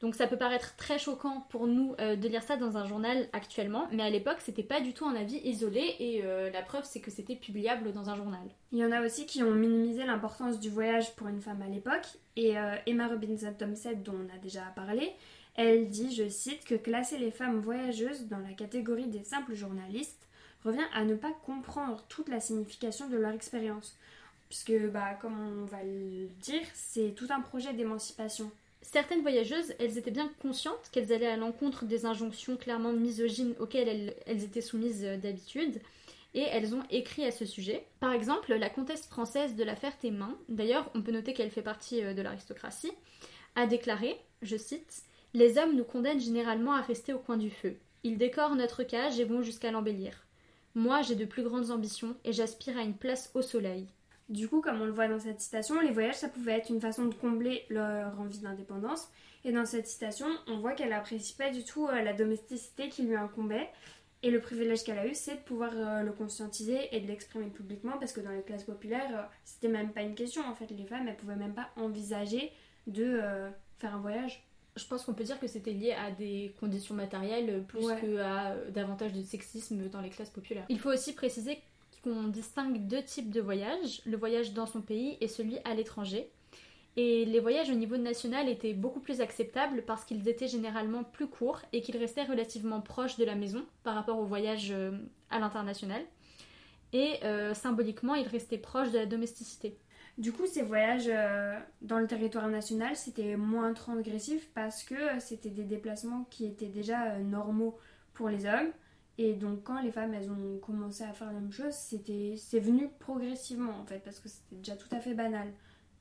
Donc 0.00 0.14
ça 0.14 0.26
peut 0.26 0.38
paraître 0.38 0.76
très 0.76 0.98
choquant 0.98 1.46
pour 1.50 1.66
nous 1.66 1.94
euh, 2.00 2.16
de 2.16 2.26
lire 2.26 2.42
ça 2.42 2.56
dans 2.56 2.78
un 2.78 2.86
journal 2.86 3.28
actuellement, 3.34 3.86
mais 3.92 4.02
à 4.02 4.08
l'époque 4.08 4.38
c'était 4.40 4.62
pas 4.62 4.80
du 4.80 4.94
tout 4.94 5.04
un 5.04 5.14
avis 5.14 5.36
isolé 5.44 5.94
et 5.98 6.22
euh, 6.24 6.50
la 6.50 6.62
preuve 6.62 6.84
c'est 6.84 7.00
que 7.00 7.10
c'était 7.10 7.36
publiable 7.36 7.92
dans 7.92 8.08
un 8.08 8.16
journal. 8.16 8.48
Il 8.72 8.78
y 8.78 8.84
en 8.84 8.92
a 8.92 9.04
aussi 9.04 9.26
qui 9.26 9.42
ont 9.42 9.50
minimisé 9.50 10.04
l'importance 10.04 10.58
du 10.58 10.70
voyage 10.70 11.14
pour 11.16 11.28
une 11.28 11.42
femme 11.42 11.60
à 11.60 11.68
l'époque 11.68 12.06
et 12.36 12.56
euh, 12.56 12.76
Emma 12.86 13.08
Robinson 13.08 13.52
Thompson 13.58 13.92
dont 14.02 14.14
on 14.14 14.34
a 14.34 14.38
déjà 14.38 14.62
parlé, 14.74 15.12
elle 15.54 15.90
dit, 15.90 16.14
je 16.14 16.28
cite, 16.28 16.64
que 16.64 16.74
classer 16.74 17.18
les 17.18 17.30
femmes 17.30 17.60
voyageuses 17.60 18.26
dans 18.28 18.38
la 18.38 18.54
catégorie 18.54 19.08
des 19.08 19.24
simples 19.24 19.54
journalistes 19.54 20.28
revient 20.64 20.86
à 20.94 21.04
ne 21.04 21.14
pas 21.14 21.32
comprendre 21.44 22.02
toute 22.08 22.28
la 22.30 22.40
signification 22.40 23.08
de 23.08 23.16
leur 23.16 23.32
expérience. 23.32 23.98
Puisque, 24.48 24.72
bah, 24.90 25.14
comme 25.20 25.38
on 25.38 25.64
va 25.64 25.82
le 25.82 26.28
dire, 26.40 26.66
c'est 26.74 27.14
tout 27.14 27.26
un 27.30 27.40
projet 27.40 27.72
d'émancipation 27.72 28.50
Certaines 28.82 29.20
voyageuses, 29.20 29.74
elles 29.78 29.98
étaient 29.98 30.10
bien 30.10 30.30
conscientes 30.40 30.88
qu'elles 30.90 31.12
allaient 31.12 31.26
à 31.26 31.36
l'encontre 31.36 31.84
des 31.84 32.06
injonctions 32.06 32.56
clairement 32.56 32.92
misogynes 32.92 33.54
auxquelles 33.60 34.14
elles, 34.26 34.44
étaient 34.44 34.60
soumises 34.60 35.04
euh, 35.04 35.16
d'habitude, 35.16 35.80
et 36.32 36.42
elles 36.42 36.74
ont 36.74 36.82
écrit 36.90 37.24
à 37.24 37.30
ce 37.30 37.44
sujet. 37.44 37.86
Par 37.98 38.12
exemple, 38.12 38.54
la 38.54 38.70
comtesse 38.70 39.06
française 39.06 39.54
de 39.54 39.64
la 39.64 39.76
Ferté-Main, 39.76 40.36
d'ailleurs 40.48 40.90
on 40.94 41.02
peut 41.02 41.12
noter 41.12 41.34
qu'elle 41.34 41.50
fait 41.50 41.62
partie 41.62 42.02
euh, 42.02 42.14
de 42.14 42.22
l'aristocratie, 42.22 42.92
a 43.54 43.66
déclaré, 43.66 44.16
je 44.42 44.56
cite, 44.56 45.02
Les 45.34 45.58
hommes 45.58 45.76
nous 45.76 45.84
condamnent 45.84 46.20
généralement 46.20 46.72
à 46.72 46.80
rester 46.80 47.12
au 47.12 47.18
coin 47.18 47.36
du 47.36 47.50
feu. 47.50 47.76
Ils 48.02 48.16
décorent 48.16 48.56
notre 48.56 48.82
cage 48.82 49.20
et 49.20 49.24
vont 49.24 49.42
jusqu'à 49.42 49.70
l'embellir. 49.70 50.24
Moi, 50.74 51.02
j'ai 51.02 51.16
de 51.16 51.24
plus 51.24 51.42
grandes 51.42 51.70
ambitions 51.70 52.16
et 52.24 52.32
j'aspire 52.32 52.78
à 52.78 52.82
une 52.82 52.96
place 52.96 53.30
au 53.34 53.42
soleil. 53.42 53.88
Du 54.30 54.48
coup, 54.48 54.60
comme 54.60 54.80
on 54.80 54.84
le 54.84 54.92
voit 54.92 55.08
dans 55.08 55.18
cette 55.18 55.40
citation, 55.40 55.80
les 55.80 55.90
voyages, 55.90 56.14
ça 56.14 56.28
pouvait 56.28 56.52
être 56.52 56.70
une 56.70 56.80
façon 56.80 57.06
de 57.06 57.14
combler 57.14 57.64
leur 57.68 58.18
envie 58.20 58.38
d'indépendance. 58.38 59.08
Et 59.44 59.50
dans 59.50 59.66
cette 59.66 59.88
citation, 59.88 60.28
on 60.46 60.58
voit 60.58 60.72
qu'elle 60.72 60.90
n'apprécie 60.90 61.34
pas 61.34 61.50
du 61.50 61.64
tout 61.64 61.88
euh, 61.88 62.00
la 62.00 62.12
domesticité 62.12 62.88
qui 62.88 63.02
lui 63.02 63.16
incombait. 63.16 63.68
Et 64.22 64.30
le 64.30 64.40
privilège 64.40 64.84
qu'elle 64.84 65.00
a 65.00 65.06
eu, 65.08 65.14
c'est 65.14 65.34
de 65.34 65.40
pouvoir 65.40 65.72
euh, 65.74 66.02
le 66.02 66.12
conscientiser 66.12 66.94
et 66.94 67.00
de 67.00 67.08
l'exprimer 67.08 67.46
publiquement, 67.46 67.98
parce 67.98 68.12
que 68.12 68.20
dans 68.20 68.30
les 68.30 68.42
classes 68.42 68.62
populaires, 68.62 69.10
euh, 69.18 69.22
c'était 69.44 69.66
même 69.66 69.90
pas 69.90 70.02
une 70.02 70.14
question. 70.14 70.42
En 70.46 70.54
fait, 70.54 70.70
les 70.70 70.84
femmes, 70.84 71.08
elles 71.08 71.16
pouvaient 71.16 71.34
même 71.34 71.54
pas 71.54 71.68
envisager 71.74 72.52
de 72.86 73.20
faire 73.78 73.94
un 73.96 74.00
voyage. 74.00 74.44
Je 74.76 74.84
pense 74.86 75.04
qu'on 75.04 75.14
peut 75.14 75.24
dire 75.24 75.40
que 75.40 75.48
c'était 75.48 75.72
lié 75.72 75.92
à 75.92 76.12
des 76.12 76.54
conditions 76.60 76.94
matérielles 76.94 77.64
plus 77.66 77.86
qu'à 78.00 78.54
davantage 78.70 79.12
de 79.12 79.22
sexisme 79.22 79.88
dans 79.88 80.00
les 80.00 80.10
classes 80.10 80.30
populaires. 80.30 80.66
Il 80.68 80.78
faut 80.78 80.90
aussi 80.90 81.14
préciser 81.14 81.58
qu'on 82.02 82.28
distingue 82.28 82.86
deux 82.86 83.02
types 83.02 83.30
de 83.30 83.40
voyages, 83.40 84.02
le 84.06 84.16
voyage 84.16 84.52
dans 84.52 84.66
son 84.66 84.80
pays 84.80 85.16
et 85.20 85.28
celui 85.28 85.58
à 85.64 85.74
l'étranger. 85.74 86.30
Et 86.96 87.24
les 87.24 87.40
voyages 87.40 87.70
au 87.70 87.74
niveau 87.74 87.96
national 87.96 88.48
étaient 88.48 88.74
beaucoup 88.74 89.00
plus 89.00 89.20
acceptables 89.20 89.82
parce 89.86 90.04
qu'ils 90.04 90.28
étaient 90.28 90.48
généralement 90.48 91.04
plus 91.04 91.28
courts 91.28 91.62
et 91.72 91.82
qu'ils 91.82 91.96
restaient 91.96 92.24
relativement 92.24 92.80
proches 92.80 93.16
de 93.16 93.24
la 93.24 93.36
maison 93.36 93.64
par 93.84 93.94
rapport 93.94 94.18
aux 94.18 94.24
voyages 94.24 94.72
euh, 94.72 94.90
à 95.30 95.38
l'international. 95.38 96.02
Et 96.92 97.20
euh, 97.22 97.54
symboliquement, 97.54 98.16
ils 98.16 98.26
restaient 98.26 98.58
proches 98.58 98.90
de 98.90 98.98
la 98.98 99.06
domesticité. 99.06 99.78
Du 100.18 100.32
coup, 100.32 100.46
ces 100.46 100.62
voyages 100.62 101.08
euh, 101.08 101.56
dans 101.80 102.00
le 102.00 102.08
territoire 102.08 102.48
national, 102.48 102.96
c'était 102.96 103.36
moins 103.36 103.72
transgressif 103.72 104.50
parce 104.52 104.82
que 104.82 105.18
c'était 105.20 105.50
des 105.50 105.62
déplacements 105.62 106.26
qui 106.30 106.44
étaient 106.44 106.66
déjà 106.66 107.18
normaux 107.18 107.78
pour 108.12 108.28
les 108.28 108.46
hommes. 108.46 108.72
Et 109.22 109.34
donc 109.34 109.64
quand 109.64 109.82
les 109.82 109.92
femmes 109.92 110.14
elles 110.14 110.30
ont 110.30 110.56
commencé 110.62 111.04
à 111.04 111.12
faire 111.12 111.26
la 111.26 111.34
même 111.34 111.52
chose, 111.52 111.74
c'était 111.74 112.36
c'est 112.38 112.58
venu 112.58 112.88
progressivement 113.00 113.78
en 113.78 113.84
fait 113.84 113.98
parce 113.98 114.18
que 114.18 114.30
c'était 114.30 114.56
déjà 114.56 114.76
tout 114.76 114.88
à 114.92 114.98
fait 114.98 115.12
banal. 115.12 115.52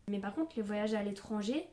Mais 0.08 0.20
par 0.20 0.34
contre 0.34 0.54
les 0.56 0.62
voyages 0.62 0.94
à 0.94 1.04
l'étranger, 1.04 1.68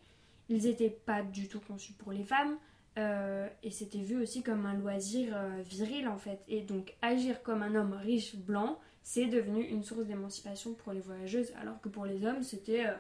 ils 0.49 0.65
n'étaient 0.65 0.91
pas 0.91 1.23
du 1.23 1.47
tout 1.47 1.61
conçus 1.61 1.93
pour 1.93 2.11
les 2.11 2.25
femmes 2.25 2.57
euh, 2.99 3.49
et 3.63 3.71
c'était 3.71 4.01
vu 4.01 4.21
aussi 4.21 4.43
comme 4.43 4.67
un 4.67 4.75
loisir 4.75 5.37
euh, 5.37 5.63
viril 5.63 6.09
en 6.09 6.19
fait. 6.19 6.41
Et 6.49 6.63
donc 6.63 6.97
agir 7.01 7.41
comme 7.45 7.63
un 7.63 7.77
homme 7.77 7.93
riche 7.93 8.35
blanc, 8.35 8.81
c'est 9.05 9.27
devenu 9.27 9.63
une 9.63 9.85
source 9.85 10.05
d'émancipation 10.05 10.75
pour 10.75 10.95
les 10.95 11.01
voyageuses 11.01 11.53
alors 11.61 11.81
que 11.81 11.89
pour 11.89 12.07
les 12.07 12.27
hommes 12.27 12.43
c'était 12.43 12.87
euh, 12.87 12.95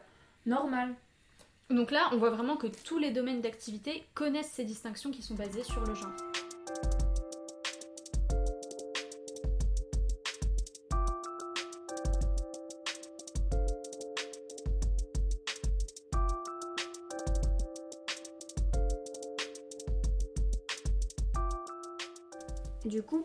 normal. 0.46 0.94
Donc 1.68 1.90
là 1.90 2.10
on 2.12 2.18
voit 2.18 2.30
vraiment 2.30 2.56
que 2.56 2.68
tous 2.68 2.98
les 2.98 3.10
domaines 3.10 3.40
d'activité 3.40 4.04
connaissent 4.14 4.52
ces 4.52 4.64
distinctions 4.64 5.10
qui 5.10 5.22
sont 5.22 5.34
basées 5.34 5.64
sur 5.64 5.80
le 5.80 5.96
genre. 5.96 6.14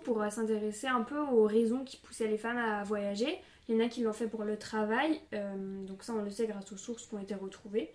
Pour 0.03 0.21
euh, 0.21 0.29
s'intéresser 0.29 0.87
un 0.87 1.01
peu 1.01 1.19
aux 1.19 1.45
raisons 1.45 1.83
qui 1.83 1.97
poussaient 1.97 2.27
les 2.27 2.37
femmes 2.37 2.57
à 2.57 2.83
voyager, 2.83 3.39
il 3.67 3.75
y 3.75 3.81
en 3.81 3.85
a 3.85 3.89
qui 3.89 4.01
l'ont 4.01 4.13
fait 4.13 4.27
pour 4.27 4.43
le 4.43 4.57
travail, 4.57 5.19
euh, 5.33 5.83
donc 5.85 6.03
ça 6.03 6.13
on 6.13 6.21
le 6.21 6.29
sait 6.29 6.47
grâce 6.47 6.71
aux 6.71 6.77
sources 6.77 7.05
qui 7.05 7.15
ont 7.15 7.19
été 7.19 7.35
retrouvées. 7.35 7.91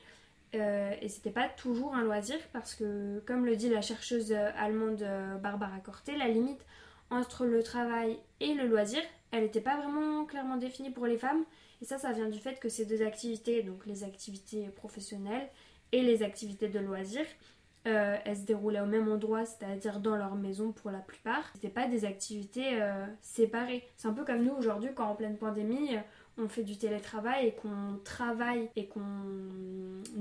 Euh, 0.55 0.93
et 1.02 1.09
c'était 1.09 1.31
pas 1.31 1.49
toujours 1.49 1.95
un 1.95 2.02
loisir 2.02 2.37
parce 2.52 2.75
que, 2.75 3.21
comme 3.26 3.45
le 3.45 3.57
dit 3.57 3.69
la 3.69 3.83
chercheuse 3.83 4.33
allemande 4.33 5.05
Barbara 5.43 5.78
Corté, 5.81 6.16
la 6.16 6.28
limite 6.28 6.64
entre 7.11 7.45
le 7.45 7.62
travail 7.62 8.19
et 8.40 8.55
le 8.55 8.66
loisir, 8.66 9.02
elle 9.33 9.43
n'était 9.43 9.61
pas 9.61 9.76
vraiment 9.76 10.25
clairement 10.25 10.57
définie 10.57 10.90
pour 10.90 11.07
les 11.07 11.19
femmes. 11.19 11.45
Et 11.83 11.85
ça, 11.85 11.99
ça 11.99 12.12
vient 12.12 12.28
du 12.28 12.38
fait 12.38 12.59
que 12.59 12.69
ces 12.69 12.87
deux 12.87 13.02
activités, 13.02 13.62
donc 13.62 13.85
les 13.87 14.02
activités 14.02 14.69
professionnelles 14.69 15.49
et 15.93 16.02
les 16.02 16.23
activités 16.23 16.69
de 16.69 16.78
loisirs. 16.78 17.26
Euh, 17.87 18.16
elles 18.25 18.37
se 18.37 18.43
déroulaient 18.43 18.81
au 18.81 18.87
même 18.87 19.09
endroit, 19.09 19.45
c'est-à-dire 19.45 20.00
dans 20.00 20.16
leur 20.16 20.35
maison 20.35 20.73
pour 20.73 20.90
la 20.90 20.99
plupart. 20.99 21.50
C'était 21.55 21.69
pas 21.69 21.87
des 21.87 22.05
activités 22.05 22.83
euh, 22.83 23.07
séparées. 23.21 23.85
C'est 23.97 24.09
un 24.09 24.12
peu 24.12 24.25
comme 24.25 24.43
nous 24.43 24.55
aujourd'hui 24.55 24.90
quand 24.95 25.09
en 25.09 25.14
pleine 25.14 25.37
pandémie, 25.37 25.95
euh, 25.95 26.00
on 26.38 26.49
fait 26.49 26.64
du 26.64 26.76
télétravail 26.76 27.47
et 27.47 27.52
qu'on 27.52 28.00
travaille 28.02 28.69
et 28.75 28.87
qu'on 28.87 29.02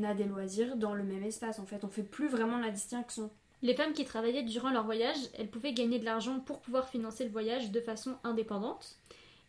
a 0.03 0.13
des 0.13 0.25
loisirs 0.25 0.75
dans 0.75 0.93
le 0.93 1.03
même 1.03 1.23
espace. 1.23 1.57
En 1.57 1.65
fait, 1.65 1.83
on 1.83 1.89
fait 1.89 2.03
plus 2.03 2.27
vraiment 2.27 2.59
la 2.59 2.69
distinction. 2.69 3.31
Les 3.63 3.73
femmes 3.73 3.93
qui 3.93 4.05
travaillaient 4.05 4.43
durant 4.43 4.69
leur 4.69 4.85
voyage, 4.85 5.17
elles 5.33 5.49
pouvaient 5.49 5.73
gagner 5.73 5.97
de 5.97 6.05
l'argent 6.05 6.39
pour 6.39 6.59
pouvoir 6.59 6.87
financer 6.87 7.23
le 7.23 7.31
voyage 7.31 7.71
de 7.71 7.81
façon 7.81 8.15
indépendante. 8.23 8.99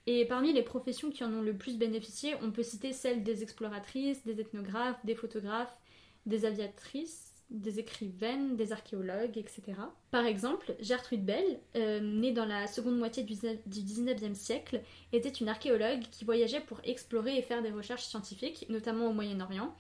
Et 0.07 0.25
parmi 0.25 0.55
les 0.55 0.63
professions 0.63 1.11
qui 1.11 1.23
en 1.23 1.35
ont 1.35 1.43
le 1.43 1.53
plus 1.53 1.77
bénéficié, 1.77 2.35
on 2.41 2.51
peut 2.51 2.63
citer 2.63 2.93
celles 2.93 3.25
des 3.25 3.43
exploratrices, 3.43 4.25
des 4.25 4.41
ethnographes, 4.41 5.05
des 5.05 5.17
photographes, 5.17 5.77
des 6.25 6.47
aviatrices, 6.47 7.36
des 7.51 7.79
écrivaines, 7.79 8.57
des 8.57 8.73
archéologues, 8.73 9.39
etc. 9.39 9.63
Par 10.11 10.27
exemple, 10.27 10.75
Gertrude 10.81 11.25
Bell, 11.25 11.61
euh, 11.77 12.01
née 12.01 12.33
dans 12.33 12.45
la 12.45 12.67
seconde 12.67 12.99
moitié 12.99 13.23
du 13.23 13.35
19e 13.35 14.35
siècle, 14.35 14.83
était 15.13 15.29
une 15.29 15.49
archéologue 15.49 16.03
qui 16.11 16.25
voyageait 16.25 16.61
pour 16.61 16.81
explorer 16.85 17.37
et 17.37 17.43
faire 17.43 17.63
des 17.63 17.71
recherches 17.71 18.05
scientifiques, 18.05 18.67
notamment 18.69 19.07
au 19.09 19.13
Moyen-Orient. 19.13 19.73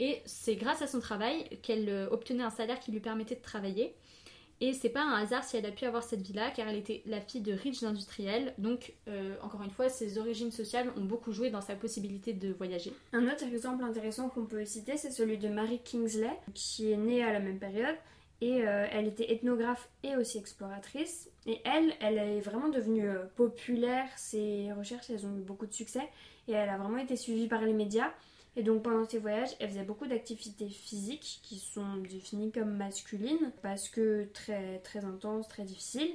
Et 0.00 0.22
c'est 0.26 0.56
grâce 0.56 0.82
à 0.82 0.86
son 0.86 1.00
travail 1.00 1.48
qu'elle 1.62 1.88
euh, 1.88 2.08
obtenait 2.10 2.42
un 2.42 2.50
salaire 2.50 2.80
qui 2.80 2.90
lui 2.90 3.00
permettait 3.00 3.36
de 3.36 3.42
travailler. 3.42 3.94
Et 4.60 4.72
c'est 4.72 4.88
pas 4.88 5.02
un 5.02 5.14
hasard 5.22 5.44
si 5.44 5.56
elle 5.56 5.66
a 5.66 5.72
pu 5.72 5.84
avoir 5.84 6.02
cette 6.02 6.22
vie-là, 6.22 6.50
car 6.50 6.68
elle 6.68 6.76
était 6.76 7.02
la 7.06 7.20
fille 7.20 7.40
de 7.40 7.52
riches 7.52 7.82
industriels. 7.82 8.54
Donc, 8.58 8.94
euh, 9.08 9.34
encore 9.42 9.62
une 9.62 9.70
fois, 9.70 9.88
ses 9.88 10.18
origines 10.18 10.52
sociales 10.52 10.92
ont 10.96 11.04
beaucoup 11.04 11.32
joué 11.32 11.50
dans 11.50 11.60
sa 11.60 11.74
possibilité 11.74 12.32
de 12.32 12.52
voyager. 12.52 12.92
Un 13.12 13.26
autre 13.26 13.44
exemple 13.44 13.82
intéressant 13.84 14.28
qu'on 14.28 14.46
peut 14.46 14.64
citer, 14.64 14.96
c'est 14.96 15.10
celui 15.10 15.38
de 15.38 15.48
Mary 15.48 15.80
Kingsley, 15.84 16.30
qui 16.54 16.92
est 16.92 16.96
née 16.96 17.22
à 17.22 17.32
la 17.32 17.40
même 17.40 17.58
période. 17.58 17.96
Et 18.40 18.66
euh, 18.66 18.86
elle 18.90 19.06
était 19.06 19.32
ethnographe 19.32 19.88
et 20.02 20.16
aussi 20.16 20.38
exploratrice. 20.38 21.30
Et 21.46 21.60
elle, 21.64 21.94
elle 22.00 22.18
est 22.18 22.40
vraiment 22.40 22.68
devenue 22.68 23.08
euh, 23.08 23.24
populaire. 23.36 24.06
Ses 24.16 24.72
recherches, 24.72 25.10
elles 25.10 25.26
ont 25.26 25.36
eu 25.36 25.40
beaucoup 25.40 25.66
de 25.66 25.72
succès. 25.72 26.08
Et 26.46 26.52
elle 26.52 26.68
a 26.68 26.76
vraiment 26.76 26.98
été 26.98 27.16
suivie 27.16 27.48
par 27.48 27.62
les 27.62 27.72
médias. 27.72 28.12
Et 28.56 28.62
donc 28.62 28.82
pendant 28.82 29.04
ses 29.04 29.18
voyages, 29.18 29.50
elle 29.58 29.70
faisait 29.70 29.82
beaucoup 29.82 30.06
d'activités 30.06 30.68
physiques 30.68 31.40
qui 31.42 31.58
sont 31.58 31.96
définies 32.08 32.52
comme 32.52 32.76
masculines 32.76 33.52
parce 33.62 33.88
que 33.88 34.28
très 34.32 34.78
très 34.78 35.04
intenses, 35.04 35.48
très 35.48 35.64
difficiles. 35.64 36.12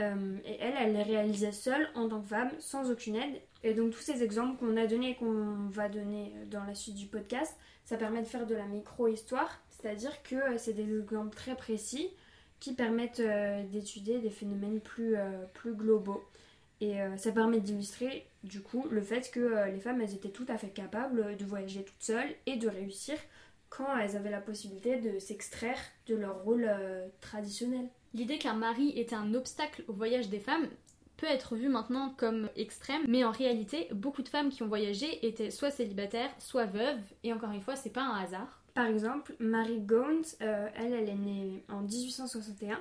Euh, 0.00 0.36
et 0.44 0.56
elle, 0.60 0.74
elle 0.78 0.92
les 0.92 1.02
réalisait 1.02 1.52
seule 1.52 1.88
en 1.94 2.08
tant 2.08 2.20
que 2.20 2.28
femme, 2.28 2.50
sans 2.58 2.90
aucune 2.90 3.16
aide. 3.16 3.40
Et 3.62 3.72
donc 3.72 3.92
tous 3.92 4.00
ces 4.00 4.22
exemples 4.22 4.58
qu'on 4.58 4.76
a 4.76 4.86
donnés 4.86 5.10
et 5.10 5.14
qu'on 5.14 5.68
va 5.70 5.88
donner 5.88 6.32
dans 6.50 6.64
la 6.64 6.74
suite 6.74 6.96
du 6.96 7.06
podcast, 7.06 7.56
ça 7.84 7.96
permet 7.96 8.20
de 8.20 8.26
faire 8.26 8.46
de 8.46 8.54
la 8.54 8.66
micro-histoire, 8.66 9.62
c'est-à-dire 9.70 10.22
que 10.24 10.34
euh, 10.34 10.58
c'est 10.58 10.72
des 10.72 10.98
exemples 10.98 11.34
très 11.34 11.54
précis 11.54 12.10
qui 12.58 12.74
permettent 12.74 13.20
euh, 13.20 13.62
d'étudier 13.68 14.18
des 14.18 14.30
phénomènes 14.30 14.80
plus, 14.80 15.14
plus 15.54 15.74
globaux. 15.74 16.24
Et 16.82 16.98
ça 17.16 17.32
permet 17.32 17.58
d'illustrer 17.58 18.26
du 18.46 18.62
coup 18.62 18.86
le 18.90 19.02
fait 19.02 19.30
que 19.30 19.40
euh, 19.40 19.66
les 19.66 19.80
femmes 19.80 20.00
elles 20.00 20.14
étaient 20.14 20.30
tout 20.30 20.46
à 20.48 20.58
fait 20.58 20.68
capables 20.68 21.36
de 21.36 21.44
voyager 21.44 21.84
toutes 21.84 22.02
seules 22.02 22.34
et 22.46 22.56
de 22.56 22.68
réussir 22.68 23.16
quand 23.68 23.96
elles 23.98 24.16
avaient 24.16 24.30
la 24.30 24.40
possibilité 24.40 25.00
de 25.00 25.18
s'extraire 25.18 25.78
de 26.06 26.14
leur 26.14 26.42
rôle 26.44 26.66
euh, 26.68 27.06
traditionnel. 27.20 27.88
L'idée 28.14 28.38
qu'un 28.38 28.54
mari 28.54 28.92
était 28.96 29.16
un 29.16 29.34
obstacle 29.34 29.84
au 29.88 29.92
voyage 29.92 30.28
des 30.28 30.40
femmes 30.40 30.68
peut 31.16 31.26
être 31.26 31.56
vue 31.56 31.68
maintenant 31.68 32.14
comme 32.16 32.48
extrême, 32.56 33.02
mais 33.08 33.24
en 33.24 33.30
réalité, 33.30 33.88
beaucoup 33.92 34.22
de 34.22 34.28
femmes 34.28 34.50
qui 34.50 34.62
ont 34.62 34.68
voyagé 34.68 35.26
étaient 35.26 35.50
soit 35.50 35.70
célibataires, 35.70 36.30
soit 36.38 36.66
veuves, 36.66 37.00
et 37.24 37.32
encore 37.32 37.52
une 37.52 37.62
fois, 37.62 37.74
c'est 37.74 37.90
pas 37.90 38.02
un 38.02 38.22
hasard. 38.22 38.62
Par 38.74 38.86
exemple, 38.86 39.34
Marie 39.38 39.80
Gaunt, 39.80 40.20
euh, 40.42 40.68
elle, 40.76 40.92
elle 40.92 41.08
est 41.08 41.14
née 41.14 41.64
en 41.70 41.80
1861. 41.80 42.78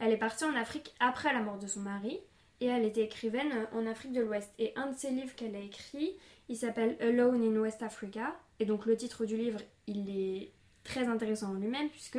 Elle 0.00 0.12
est 0.12 0.16
partie 0.16 0.44
en 0.44 0.56
Afrique 0.56 0.92
après 0.98 1.32
la 1.32 1.40
mort 1.40 1.58
de 1.58 1.68
son 1.68 1.80
mari 1.80 2.18
et 2.60 2.66
elle 2.66 2.84
était 2.84 3.04
écrivaine 3.04 3.66
en 3.72 3.86
Afrique 3.86 4.12
de 4.12 4.20
l'Ouest. 4.20 4.52
Et 4.58 4.72
un 4.76 4.90
de 4.90 4.96
ses 4.96 5.10
livres 5.10 5.34
qu'elle 5.34 5.54
a 5.54 5.60
écrit, 5.60 6.16
il 6.48 6.56
s'appelle 6.56 6.96
Alone 7.00 7.42
in 7.42 7.60
West 7.60 7.82
Africa. 7.82 8.36
Et 8.60 8.64
donc 8.64 8.86
le 8.86 8.96
titre 8.96 9.24
du 9.24 9.36
livre, 9.36 9.60
il 9.86 10.08
est 10.10 10.50
très 10.84 11.06
intéressant 11.08 11.50
en 11.50 11.54
lui-même 11.54 11.88
puisque 11.90 12.18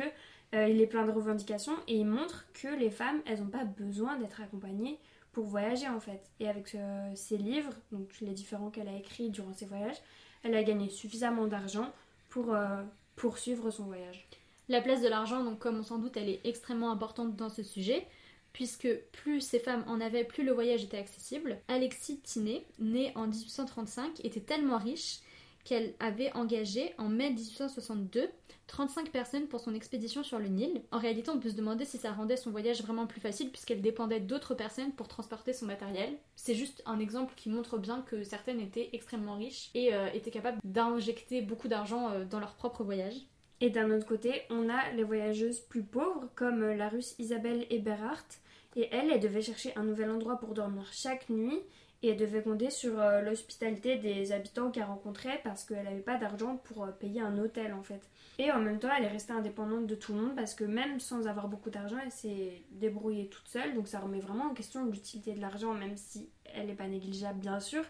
euh, 0.54 0.68
il 0.68 0.80
est 0.80 0.86
plein 0.86 1.04
de 1.04 1.10
revendications 1.10 1.76
et 1.88 1.96
il 1.96 2.06
montre 2.06 2.46
que 2.54 2.68
les 2.68 2.90
femmes, 2.90 3.20
elles 3.26 3.40
n'ont 3.40 3.50
pas 3.50 3.64
besoin 3.64 4.16
d'être 4.16 4.40
accompagnées 4.40 4.98
pour 5.32 5.44
voyager 5.44 5.88
en 5.88 6.00
fait. 6.00 6.20
Et 6.40 6.48
avec 6.48 6.74
euh, 6.74 7.10
ses 7.14 7.36
livres, 7.36 7.72
donc 7.92 8.08
les 8.20 8.32
différents 8.32 8.70
qu'elle 8.70 8.88
a 8.88 8.96
écrits 8.96 9.30
durant 9.30 9.52
ses 9.52 9.66
voyages, 9.66 9.96
elle 10.42 10.54
a 10.54 10.62
gagné 10.62 10.88
suffisamment 10.88 11.46
d'argent 11.46 11.92
pour 12.28 12.54
euh, 12.54 12.82
poursuivre 13.16 13.70
son 13.70 13.84
voyage. 13.84 14.26
La 14.68 14.80
place 14.80 15.00
de 15.00 15.08
l'argent, 15.08 15.44
donc 15.44 15.58
comme 15.58 15.78
on 15.78 15.82
s'en 15.82 15.98
doute, 15.98 16.16
elle 16.16 16.28
est 16.28 16.40
extrêmement 16.44 16.90
importante 16.90 17.36
dans 17.36 17.48
ce 17.48 17.62
sujet 17.62 18.06
puisque 18.52 18.88
plus 19.12 19.40
ces 19.40 19.58
femmes 19.58 19.84
en 19.86 20.00
avaient, 20.00 20.24
plus 20.24 20.44
le 20.44 20.52
voyage 20.52 20.84
était 20.84 20.98
accessible. 20.98 21.58
Alexis 21.68 22.20
Tinet, 22.20 22.64
née 22.78 23.12
en 23.14 23.26
1835, 23.26 24.24
était 24.24 24.40
tellement 24.40 24.78
riche 24.78 25.20
qu'elle 25.64 25.94
avait 26.00 26.32
engagé 26.34 26.94
en 26.98 27.08
mai 27.08 27.30
1862 27.30 28.30
35 28.68 29.10
personnes 29.10 29.46
pour 29.48 29.60
son 29.60 29.74
expédition 29.74 30.22
sur 30.22 30.38
le 30.38 30.46
Nil. 30.46 30.82
En 30.92 30.98
réalité, 30.98 31.30
on 31.30 31.40
peut 31.40 31.50
se 31.50 31.56
demander 31.56 31.84
si 31.84 31.98
ça 31.98 32.12
rendait 32.12 32.36
son 32.36 32.50
voyage 32.50 32.82
vraiment 32.82 33.06
plus 33.06 33.20
facile 33.20 33.50
puisqu'elle 33.50 33.80
dépendait 33.80 34.20
d'autres 34.20 34.54
personnes 34.54 34.92
pour 34.92 35.08
transporter 35.08 35.52
son 35.52 35.66
matériel. 35.66 36.16
C'est 36.36 36.54
juste 36.54 36.82
un 36.86 37.00
exemple 37.00 37.32
qui 37.34 37.48
montre 37.48 37.78
bien 37.78 38.02
que 38.02 38.22
certaines 38.22 38.60
étaient 38.60 38.90
extrêmement 38.92 39.36
riches 39.36 39.70
et 39.74 39.94
euh, 39.94 40.08
étaient 40.12 40.30
capables 40.30 40.58
d'injecter 40.64 41.40
beaucoup 41.40 41.68
d'argent 41.68 42.10
euh, 42.10 42.24
dans 42.24 42.40
leur 42.40 42.54
propre 42.54 42.84
voyage. 42.84 43.16
Et 43.60 43.70
d'un 43.70 43.90
autre 43.90 44.06
côté, 44.06 44.42
on 44.50 44.68
a 44.68 44.90
les 44.92 45.02
voyageuses 45.02 45.60
plus 45.60 45.82
pauvres 45.82 46.28
comme 46.34 46.64
la 46.64 46.88
russe 46.88 47.14
Isabelle 47.18 47.66
Eberhardt. 47.70 48.40
Et 48.76 48.88
elle, 48.92 49.10
elle 49.10 49.20
devait 49.20 49.42
chercher 49.42 49.72
un 49.76 49.84
nouvel 49.84 50.10
endroit 50.10 50.38
pour 50.38 50.54
dormir 50.54 50.88
chaque 50.92 51.28
nuit 51.28 51.60
et 52.02 52.10
elle 52.10 52.16
devait 52.16 52.42
compter 52.42 52.70
sur 52.70 53.00
euh, 53.00 53.22
l'hospitalité 53.22 53.96
des 53.96 54.30
habitants 54.30 54.70
qu'elle 54.70 54.84
rencontrait 54.84 55.40
parce 55.42 55.64
qu'elle 55.64 55.82
n'avait 55.84 56.00
pas 56.00 56.16
d'argent 56.16 56.56
pour 56.56 56.84
euh, 56.84 56.92
payer 56.92 57.20
un 57.20 57.36
hôtel 57.38 57.74
en 57.74 57.82
fait. 57.82 58.00
Et 58.38 58.52
en 58.52 58.60
même 58.60 58.78
temps, 58.78 58.90
elle 58.96 59.04
est 59.04 59.08
restée 59.08 59.32
indépendante 59.32 59.86
de 59.86 59.96
tout 59.96 60.12
le 60.12 60.20
monde 60.20 60.36
parce 60.36 60.54
que 60.54 60.62
même 60.62 61.00
sans 61.00 61.26
avoir 61.26 61.48
beaucoup 61.48 61.70
d'argent, 61.70 61.96
elle 62.02 62.12
s'est 62.12 62.62
débrouillée 62.70 63.28
toute 63.28 63.48
seule. 63.48 63.74
Donc 63.74 63.88
ça 63.88 63.98
remet 63.98 64.20
vraiment 64.20 64.44
en 64.44 64.54
question 64.54 64.84
l'utilité 64.86 65.34
de 65.34 65.40
l'argent, 65.40 65.74
même 65.74 65.96
si 65.96 66.30
elle 66.44 66.66
n'est 66.66 66.74
pas 66.74 66.86
négligeable 66.86 67.40
bien 67.40 67.58
sûr. 67.58 67.82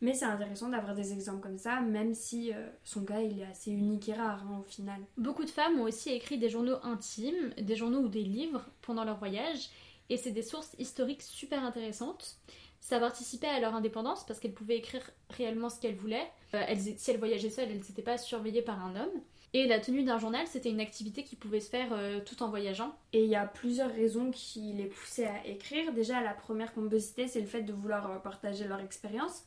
Mais 0.00 0.14
c'est 0.14 0.24
intéressant 0.24 0.68
d'avoir 0.68 0.94
des 0.94 1.12
exemples 1.12 1.42
comme 1.42 1.58
ça, 1.58 1.80
même 1.80 2.14
si 2.14 2.52
euh, 2.52 2.68
son 2.84 3.04
cas 3.04 3.20
il 3.20 3.40
est 3.40 3.46
assez 3.46 3.72
unique 3.72 4.08
et 4.08 4.14
rare 4.14 4.44
hein, 4.46 4.60
au 4.60 4.68
final. 4.68 5.00
Beaucoup 5.16 5.44
de 5.44 5.50
femmes 5.50 5.80
ont 5.80 5.84
aussi 5.84 6.10
écrit 6.10 6.38
des 6.38 6.48
journaux 6.48 6.76
intimes, 6.82 7.52
des 7.60 7.74
journaux 7.74 8.00
ou 8.00 8.08
des 8.08 8.22
livres 8.22 8.64
pendant 8.82 9.04
leur 9.04 9.18
voyage, 9.18 9.70
et 10.08 10.16
c'est 10.16 10.30
des 10.30 10.42
sources 10.42 10.74
historiques 10.78 11.22
super 11.22 11.64
intéressantes. 11.64 12.36
Ça 12.80 13.00
participait 13.00 13.48
à 13.48 13.60
leur 13.60 13.74
indépendance 13.74 14.24
parce 14.24 14.38
qu'elles 14.38 14.54
pouvaient 14.54 14.78
écrire 14.78 15.02
réellement 15.30 15.68
ce 15.68 15.80
qu'elles 15.80 15.96
voulaient. 15.96 16.30
Euh, 16.54 16.62
elles, 16.66 16.80
si 16.80 17.10
elles 17.10 17.18
voyageaient 17.18 17.50
seules, 17.50 17.68
elles 17.70 17.78
n'étaient 17.78 18.02
pas 18.02 18.18
surveillées 18.18 18.62
par 18.62 18.84
un 18.84 18.94
homme. 18.94 19.20
Et 19.54 19.66
la 19.66 19.80
tenue 19.80 20.04
d'un 20.04 20.18
journal, 20.18 20.46
c'était 20.46 20.70
une 20.70 20.80
activité 20.80 21.24
qui 21.24 21.34
pouvait 21.34 21.60
se 21.60 21.70
faire 21.70 21.88
euh, 21.92 22.20
tout 22.20 22.42
en 22.42 22.48
voyageant. 22.48 22.94
Et 23.12 23.24
il 23.24 23.30
y 23.30 23.34
a 23.34 23.46
plusieurs 23.46 23.90
raisons 23.90 24.30
qui 24.30 24.74
les 24.74 24.84
poussaient 24.84 25.26
à 25.26 25.46
écrire. 25.46 25.92
Déjà, 25.92 26.22
la 26.22 26.34
première 26.34 26.72
qu'on 26.72 26.88
peut 26.88 27.00
citer, 27.00 27.26
c'est 27.26 27.40
le 27.40 27.46
fait 27.46 27.62
de 27.62 27.72
vouloir 27.72 28.22
partager 28.22 28.68
leur 28.68 28.80
expérience 28.80 29.44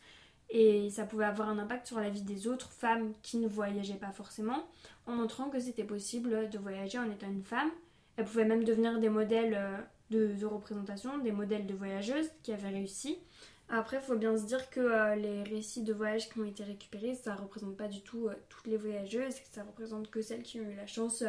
et 0.51 0.89
ça 0.89 1.05
pouvait 1.05 1.25
avoir 1.25 1.48
un 1.48 1.58
impact 1.58 1.88
sur 1.88 2.00
la 2.00 2.10
vie 2.10 2.24
des 2.24 2.48
autres 2.48 2.72
femmes 2.72 3.13
qui 3.24 3.38
ne 3.38 3.48
voyageaient 3.48 3.93
pas 3.93 4.12
forcément, 4.12 4.67
en 5.08 5.13
montrant 5.13 5.50
que 5.50 5.62
c'était 5.62 5.86
possible 5.86 6.50
de 6.50 6.58
voyager 6.58 7.00
en 7.00 7.10
étant 7.10 7.27
une 7.27 7.43
femme. 7.43 7.72
Elles 8.17 8.25
pouvaient 8.25 8.46
même 8.46 8.65
devenir 8.65 9.00
des 9.00 9.08
modèles 9.08 9.55
euh, 9.58 10.36
de, 10.36 10.46
représentation, 10.46 11.17
des 11.20 11.31
modèles 11.31 11.65
de 11.65 11.74
voyageuses 11.74 12.29
qui 12.43 12.51
avaient 12.51 12.67
réussi. 12.67 13.17
Après, 13.70 13.98
il 13.98 14.03
faut 14.03 14.17
bien 14.17 14.36
se 14.36 14.43
dire 14.43 14.70
que 14.70 14.81
euh, 14.81 15.15
les 15.15 15.43
récits 15.43 15.84
de 15.84 15.93
voyage 15.93 16.29
qui 16.29 16.39
ont 16.39 16.43
été 16.43 16.65
récupérés, 16.65 17.15
ça 17.15 17.34
ne 17.34 17.39
représente 17.39 17.77
pas 17.77 17.88
du 17.88 18.01
tout 18.01 18.27
euh, 18.27 18.34
toutes 18.50 18.67
les 18.67 18.75
voyageuses, 18.75 19.36
ça 19.53 19.63
représente 19.63 20.12
que 20.12 20.22
celles 20.22 20.43
qui 20.43 20.60
ont 20.60 20.70
eu 20.70 20.75
la 20.75 20.86
chance 20.86 21.24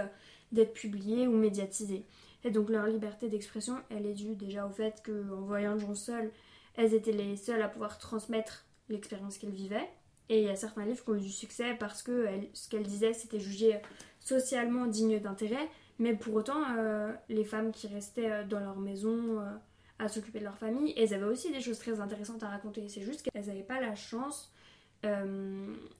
d'être 0.50 0.72
publiées 0.72 1.28
ou 1.28 1.36
médiatisées. 1.36 2.04
Et 2.42 2.50
donc 2.50 2.70
leur 2.70 2.88
liberté 2.88 3.28
d'expression, 3.28 3.76
elle 3.88 4.04
est 4.04 4.14
due 4.14 4.34
déjà 4.34 4.66
au 4.66 4.70
fait 4.70 5.00
qu'en 5.06 5.42
voyageant 5.42 5.94
seules, 5.94 6.32
elles 6.74 6.92
étaient 6.92 7.12
les 7.12 7.36
seules 7.36 7.62
à 7.62 7.68
pouvoir 7.68 7.98
transmettre 7.98 8.64
l'expérience 8.92 9.38
qu'elle 9.38 9.50
vivait. 9.50 9.88
Et 10.28 10.40
il 10.40 10.46
y 10.46 10.50
a 10.50 10.56
certains 10.56 10.84
livres 10.84 11.02
qui 11.04 11.10
ont 11.10 11.14
eu 11.16 11.20
du 11.20 11.30
succès 11.30 11.74
parce 11.78 12.02
que 12.02 12.26
ce 12.54 12.68
qu'elle 12.68 12.84
disait, 12.84 13.12
c'était 13.12 13.40
jugé 13.40 13.80
socialement 14.20 14.86
digne 14.86 15.20
d'intérêt. 15.20 15.68
Mais 15.98 16.14
pour 16.14 16.34
autant, 16.34 16.62
euh, 16.76 17.12
les 17.28 17.44
femmes 17.44 17.70
qui 17.70 17.86
restaient 17.86 18.30
euh, 18.30 18.44
dans 18.44 18.60
leur 18.60 18.76
maison 18.76 19.40
euh, 19.40 19.44
à 19.98 20.08
s'occuper 20.08 20.38
de 20.38 20.44
leur 20.44 20.58
famille, 20.58 20.94
elles 20.96 21.14
avaient 21.14 21.26
aussi 21.26 21.52
des 21.52 21.60
choses 21.60 21.78
très 21.78 22.00
intéressantes 22.00 22.42
à 22.42 22.48
raconter. 22.48 22.88
C'est 22.88 23.02
juste 23.02 23.22
qu'elles 23.22 23.46
n'avaient 23.46 23.62
pas 23.62 23.80
la 23.80 23.94
chance 23.94 24.52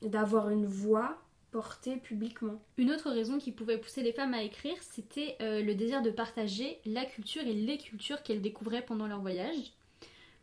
d'avoir 0.00 0.50
une 0.50 0.64
voix 0.64 1.18
portée 1.50 1.96
publiquement. 1.96 2.62
Une 2.78 2.92
autre 2.92 3.11
raison 3.11 3.38
qui 3.38 3.50
pouvait 3.50 3.76
pousser 3.76 4.00
les 4.00 4.12
femmes 4.12 4.32
à 4.32 4.44
écrire, 4.44 4.76
c'était 4.80 5.37
le 5.40 5.72
désir 5.75 6.02
de 6.02 6.11
partager 6.11 6.78
la 6.87 7.04
culture 7.04 7.42
et 7.42 7.52
les 7.52 7.78
cultures 7.78 8.22
qu'elles 8.22 8.40
découvraient 8.40 8.84
pendant 8.84 9.08
leur 9.08 9.20
voyage. 9.20 9.72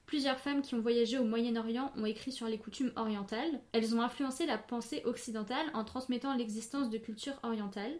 Plusieurs 0.09 0.39
femmes 0.39 0.63
qui 0.63 0.73
ont 0.73 0.81
voyagé 0.81 1.19
au 1.19 1.23
Moyen-Orient 1.23 1.91
ont 1.95 2.05
écrit 2.05 2.31
sur 2.31 2.47
les 2.47 2.57
coutumes 2.57 2.91
orientales. 2.95 3.61
Elles 3.73 3.93
ont 3.93 4.01
influencé 4.01 4.47
la 4.47 4.57
pensée 4.57 5.03
occidentale 5.05 5.67
en 5.75 5.83
transmettant 5.83 6.35
l'existence 6.35 6.89
de 6.89 6.97
cultures 6.97 7.37
orientales. 7.43 7.93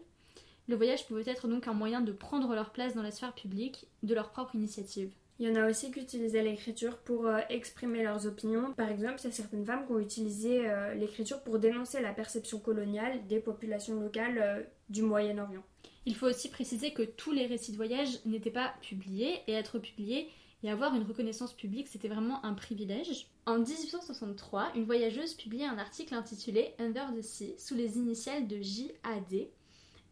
Le 0.66 0.74
voyage 0.74 1.06
pouvait 1.06 1.30
être 1.30 1.46
donc 1.46 1.68
un 1.68 1.72
moyen 1.72 2.00
de 2.00 2.10
prendre 2.10 2.52
leur 2.52 2.72
place 2.72 2.96
dans 2.96 3.04
la 3.04 3.12
sphère 3.12 3.32
publique 3.32 3.86
de 4.02 4.12
leur 4.12 4.30
propre 4.30 4.56
initiative. 4.56 5.12
Il 5.38 5.48
y 5.48 5.52
en 5.52 5.54
a 5.54 5.70
aussi 5.70 5.92
qui 5.92 6.00
utilisaient 6.00 6.42
l'écriture 6.42 6.98
pour 6.98 7.28
euh, 7.28 7.38
exprimer 7.48 8.02
leurs 8.02 8.26
opinions. 8.26 8.72
Par 8.72 8.90
exemple, 8.90 9.20
il 9.20 9.26
y 9.26 9.28
a 9.28 9.32
certaines 9.32 9.64
femmes 9.64 9.86
qui 9.86 9.92
ont 9.92 10.00
utilisé 10.00 10.68
euh, 10.68 10.94
l'écriture 10.94 11.40
pour 11.44 11.60
dénoncer 11.60 12.00
la 12.02 12.12
perception 12.12 12.58
coloniale 12.58 13.24
des 13.28 13.38
populations 13.38 14.00
locales 14.00 14.38
euh, 14.42 14.62
du 14.88 15.02
Moyen-Orient. 15.02 15.62
Il 16.06 16.16
faut 16.16 16.26
aussi 16.26 16.50
préciser 16.50 16.92
que 16.92 17.02
tous 17.02 17.30
les 17.30 17.46
récits 17.46 17.70
de 17.70 17.76
voyage 17.76 18.18
n'étaient 18.26 18.50
pas 18.50 18.74
publiés 18.82 19.42
et 19.46 19.52
être 19.52 19.78
publiés 19.78 20.28
et 20.62 20.70
avoir 20.70 20.94
une 20.94 21.04
reconnaissance 21.04 21.54
publique, 21.54 21.88
c'était 21.88 22.08
vraiment 22.08 22.44
un 22.44 22.54
privilège. 22.54 23.26
En 23.46 23.58
1863, 23.58 24.72
une 24.74 24.84
voyageuse 24.84 25.34
publiait 25.34 25.66
un 25.66 25.78
article 25.78 26.14
intitulé 26.14 26.74
Under 26.78 27.12
the 27.14 27.22
Sea 27.22 27.54
sous 27.58 27.74
les 27.74 27.96
initiales 27.96 28.46
de 28.46 28.60
J.A.D. 28.60 29.50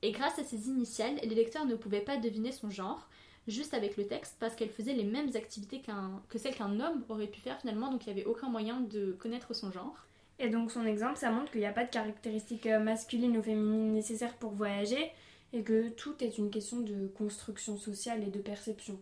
Et 0.03 0.13
grâce 0.13 0.39
à 0.39 0.45
ces 0.45 0.69
initiales, 0.69 1.17
les 1.23 1.35
lecteurs 1.35 1.67
ne 1.67 1.75
pouvaient 1.75 2.01
pas 2.01 2.17
deviner 2.17 2.53
son 2.53 2.71
genre, 2.71 3.09
juste 3.47 3.75
avec 3.75 3.97
le 3.97 4.07
texte, 4.07 4.37
parce 4.41 4.55
qu'elle 4.55 4.71
faisait 4.71 4.95
les 4.95 5.05
mêmes 5.05 5.31
activités 5.35 5.83
que 6.29 6.39
celles 6.39 6.55
qu'un 6.55 6.81
homme 6.81 7.05
aurait 7.09 7.27
pu 7.27 7.41
faire 7.41 7.61
finalement, 7.61 7.91
donc 7.91 8.07
il 8.07 8.15
n'y 8.15 8.21
avait 8.21 8.29
aucun 8.29 8.49
moyen 8.49 8.81
de 8.81 9.13
connaître 9.13 9.55
son 9.55 9.71
genre. 9.71 10.07
Et 10.39 10.49
donc 10.49 10.71
son 10.71 10.87
exemple, 10.87 11.19
ça 11.19 11.31
montre 11.31 11.51
qu'il 11.51 11.61
n'y 11.61 11.67
a 11.67 11.73
pas 11.73 11.85
de 11.85 11.91
caractéristiques 11.91 12.67
euh, 12.67 12.79
masculines 12.79 13.37
ou 13.37 13.43
féminines 13.43 13.93
nécessaires 13.93 14.37
pour 14.37 14.53
voyager, 14.53 15.11
et 15.53 15.63
que 15.63 15.89
tout 15.89 16.15
est 16.23 16.39
une 16.39 16.51
question 16.51 16.81
de 16.81 17.09
construction 17.09 17.77
sociale 17.77 18.23
et 18.23 18.31
de 18.31 18.39
perception. 18.39 19.01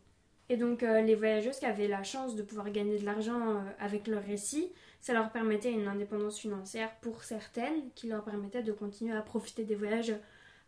Et 0.49 0.57
donc 0.57 0.83
euh, 0.83 1.01
les 1.01 1.15
voyageuses 1.15 1.59
qui 1.59 1.67
avaient 1.67 1.89
la 1.89 2.03
chance 2.03 2.37
de 2.37 2.43
pouvoir 2.43 2.71
gagner 2.71 2.99
de 2.99 3.05
l'argent 3.05 3.51
euh, 3.51 3.61
avec 3.81 4.07
leur 4.07 4.23
récit, 4.23 4.73
ça 5.01 5.13
leur 5.13 5.31
permettait 5.31 5.73
une 5.73 5.89
indépendance 5.89 6.39
financière 6.39 6.95
pour 7.01 7.25
certaines, 7.25 7.91
qui 7.95 8.07
leur 8.07 8.25
permettait 8.25 8.63
de 8.63 8.73
continuer 8.73 9.15
à 9.15 9.23
profiter 9.23 9.65
des 9.65 9.75
voyages 9.75 10.15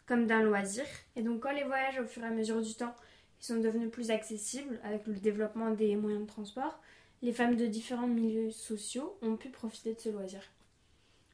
comme 0.07 0.27
d'un 0.27 0.43
loisir. 0.43 0.85
Et 1.17 1.23
donc 1.23 1.43
quand 1.43 1.53
les 1.53 1.65
voyages 1.65 2.01
au 2.01 2.07
fur 2.07 2.25
et 2.25 2.27
à 2.27 2.31
mesure 2.31 2.61
du 2.61 2.75
temps, 2.75 2.95
sont 3.41 3.61
devenus 3.61 3.91
plus 3.91 4.11
accessibles 4.11 4.81
avec 4.83 5.07
le 5.07 5.15
développement 5.15 5.71
des 5.71 5.95
moyens 5.97 6.23
de 6.23 6.29
transport, 6.29 6.81
les 7.23 7.33
femmes 7.33 7.57
de 7.57 7.67
différents 7.67 8.07
milieux 8.07 8.51
sociaux 8.51 9.17
ont 9.23 9.37
pu 9.37 9.49
profiter 9.49 9.95
de 9.95 10.01
ce 10.01 10.09
loisir. 10.09 10.41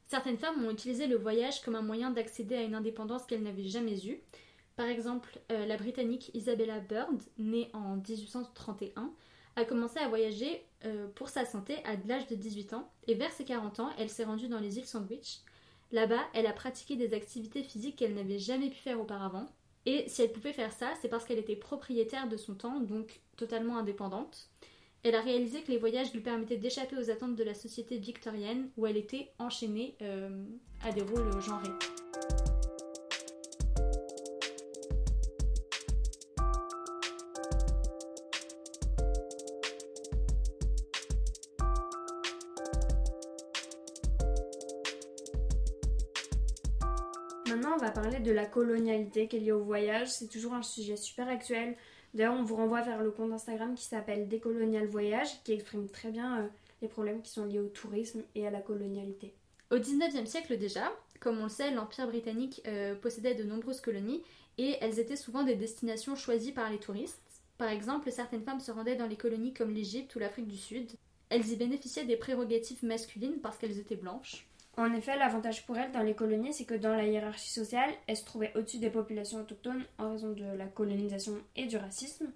Certaines 0.06 0.38
femmes 0.38 0.64
ont 0.64 0.70
utilisé 0.70 1.06
le 1.06 1.16
voyage 1.16 1.62
comme 1.62 1.76
un 1.76 1.82
moyen 1.82 2.10
d'accéder 2.10 2.56
à 2.56 2.62
une 2.62 2.74
indépendance 2.74 3.24
qu'elles 3.26 3.42
n'avaient 3.42 3.64
jamais 3.64 4.06
eue. 4.06 4.20
Par 4.76 4.87
exemple, 4.87 5.38
euh, 5.52 5.66
la 5.66 5.76
Britannique 5.76 6.31
Isabella 6.35 6.81
Bird, 6.81 7.23
née 7.38 7.71
en 7.73 7.97
1831, 7.97 9.12
a 9.57 9.64
commencé 9.64 10.00
à 10.00 10.09
voyager 10.09 10.64
euh, 10.85 11.07
pour 11.14 11.28
sa 11.28 11.45
santé 11.45 11.76
à 11.85 11.95
l'âge 12.07 12.26
de 12.26 12.35
18 12.35 12.75
ans 12.75 12.90
et 13.07 13.14
vers 13.14 13.33
ses 13.33 13.45
40 13.45 13.81
ans, 13.81 13.90
elle 13.99 14.11
s'est 14.11 14.25
rendue 14.25 14.49
dans 14.49 14.59
les 14.59 14.78
îles 14.78 14.87
Sandwich. 14.87 15.40
Là-bas, 15.93 16.23
elle 16.35 16.47
a 16.47 16.52
pratiqué 16.52 16.97
des 16.97 17.14
activités 17.14 17.62
physiques 17.62 17.97
qu'elle 17.97 18.14
n'avait 18.14 18.38
jamais 18.38 18.69
pu 18.69 18.78
faire 18.78 19.00
auparavant. 19.00 19.49
Et 19.87 20.09
si 20.09 20.23
elle 20.23 20.33
pouvait 20.33 20.52
faire 20.52 20.73
ça, 20.73 20.93
c'est 21.00 21.09
parce 21.09 21.25
qu'elle 21.25 21.38
était 21.38 21.57
propriétaire 21.57 22.28
de 22.28 22.37
son 22.37 22.54
temps, 22.54 22.81
donc 22.81 23.21
totalement 23.37 23.76
indépendante. 23.76 24.49
Elle 25.04 25.14
a 25.14 25.21
réalisé 25.21 25.61
que 25.61 25.71
les 25.71 25.78
voyages 25.78 26.12
lui 26.12 26.21
permettaient 26.21 26.57
d'échapper 26.57 26.97
aux 26.97 27.11
attentes 27.11 27.37
de 27.37 27.45
la 27.45 27.54
société 27.54 27.99
victorienne 27.99 28.71
où 28.76 28.87
elle 28.87 28.97
était 28.97 29.31
enchaînée 29.38 29.97
euh, 30.00 30.45
à 30.83 30.90
des 30.90 31.02
rôles 31.02 31.40
genrés. 31.43 31.69
De 48.25 48.32
la 48.32 48.47
colonialité 48.47 49.28
qui 49.28 49.37
est 49.37 49.41
liée 49.41 49.52
au 49.52 49.63
voyage. 49.63 50.10
C'est 50.10 50.28
toujours 50.28 50.54
un 50.54 50.63
sujet 50.63 50.97
super 50.97 51.28
actuel. 51.28 51.76
D'ailleurs, 52.15 52.34
on 52.34 52.43
vous 52.43 52.56
renvoie 52.56 52.82
vers 52.82 53.02
le 53.02 53.10
compte 53.10 53.32
Instagram 53.32 53.75
qui 53.75 53.84
s'appelle 53.84 54.28
Décolonial 54.28 54.87
Voyage, 54.87 55.43
qui 55.45 55.52
exprime 55.52 55.89
très 55.89 56.10
bien 56.10 56.39
euh, 56.39 56.47
les 56.82 56.89
problèmes 56.89 57.23
qui 57.23 57.30
sont 57.30 57.45
liés 57.45 57.60
au 57.60 57.69
tourisme 57.69 58.23
et 58.34 58.47
à 58.47 58.50
la 58.50 58.60
colonialité. 58.60 59.34
Au 59.71 59.76
19e 59.76 60.26
siècle 60.26 60.56
déjà, 60.58 60.93
comme 61.21 61.39
on 61.39 61.45
le 61.45 61.49
sait, 61.49 61.71
l'Empire 61.71 62.06
britannique 62.06 62.63
euh, 62.67 62.95
possédait 62.95 63.34
de 63.34 63.45
nombreuses 63.45 63.80
colonies 63.80 64.23
et 64.58 64.76
elles 64.80 64.99
étaient 64.99 65.17
souvent 65.17 65.43
des 65.43 65.56
destinations 65.56 66.17
choisies 66.17 66.52
par 66.52 66.71
les 66.71 66.78
touristes. 66.78 67.21
Par 67.58 67.69
exemple, 67.69 68.10
certaines 68.10 68.45
femmes 68.45 68.60
se 68.60 68.73
rendaient 68.73 68.97
dans 68.97 69.06
les 69.06 69.17
colonies 69.17 69.52
comme 69.52 69.71
l'Égypte 69.71 70.15
ou 70.15 70.19
l'Afrique 70.19 70.49
du 70.49 70.56
Sud. 70.56 70.91
Elles 71.30 71.49
y 71.49 71.56
bénéficiaient 71.56 72.04
des 72.04 72.17
prérogatives 72.17 72.84
masculines 72.84 73.41
parce 73.43 73.58
qu'elles 73.58 73.78
étaient 73.78 73.97
blanches. 73.97 74.47
En 74.76 74.93
effet, 74.93 75.17
l'avantage 75.17 75.65
pour 75.67 75.78
elles 75.78 75.93
dans 75.93 76.02
les 76.02 76.15
colonies, 76.15 76.52
c'est 76.52 76.65
que 76.65 76.75
dans 76.75 76.97
la 76.97 77.06
hiérarchie 77.06 77.50
sociale, 77.50 77.91
elles 78.08 78.17
se 78.17 78.25
trouvaient 78.25 78.52
au-dessus 78.56 78.78
des 78.78 78.91
populations 78.91 79.41
autochtones 79.41 79.84
en 79.99 80.10
raison 80.10 80.32
de 80.32 80.45
la 80.45 80.67
colonisation 80.67 81.37
et 81.54 81.67
du 81.67 81.76
racisme. 81.76 82.32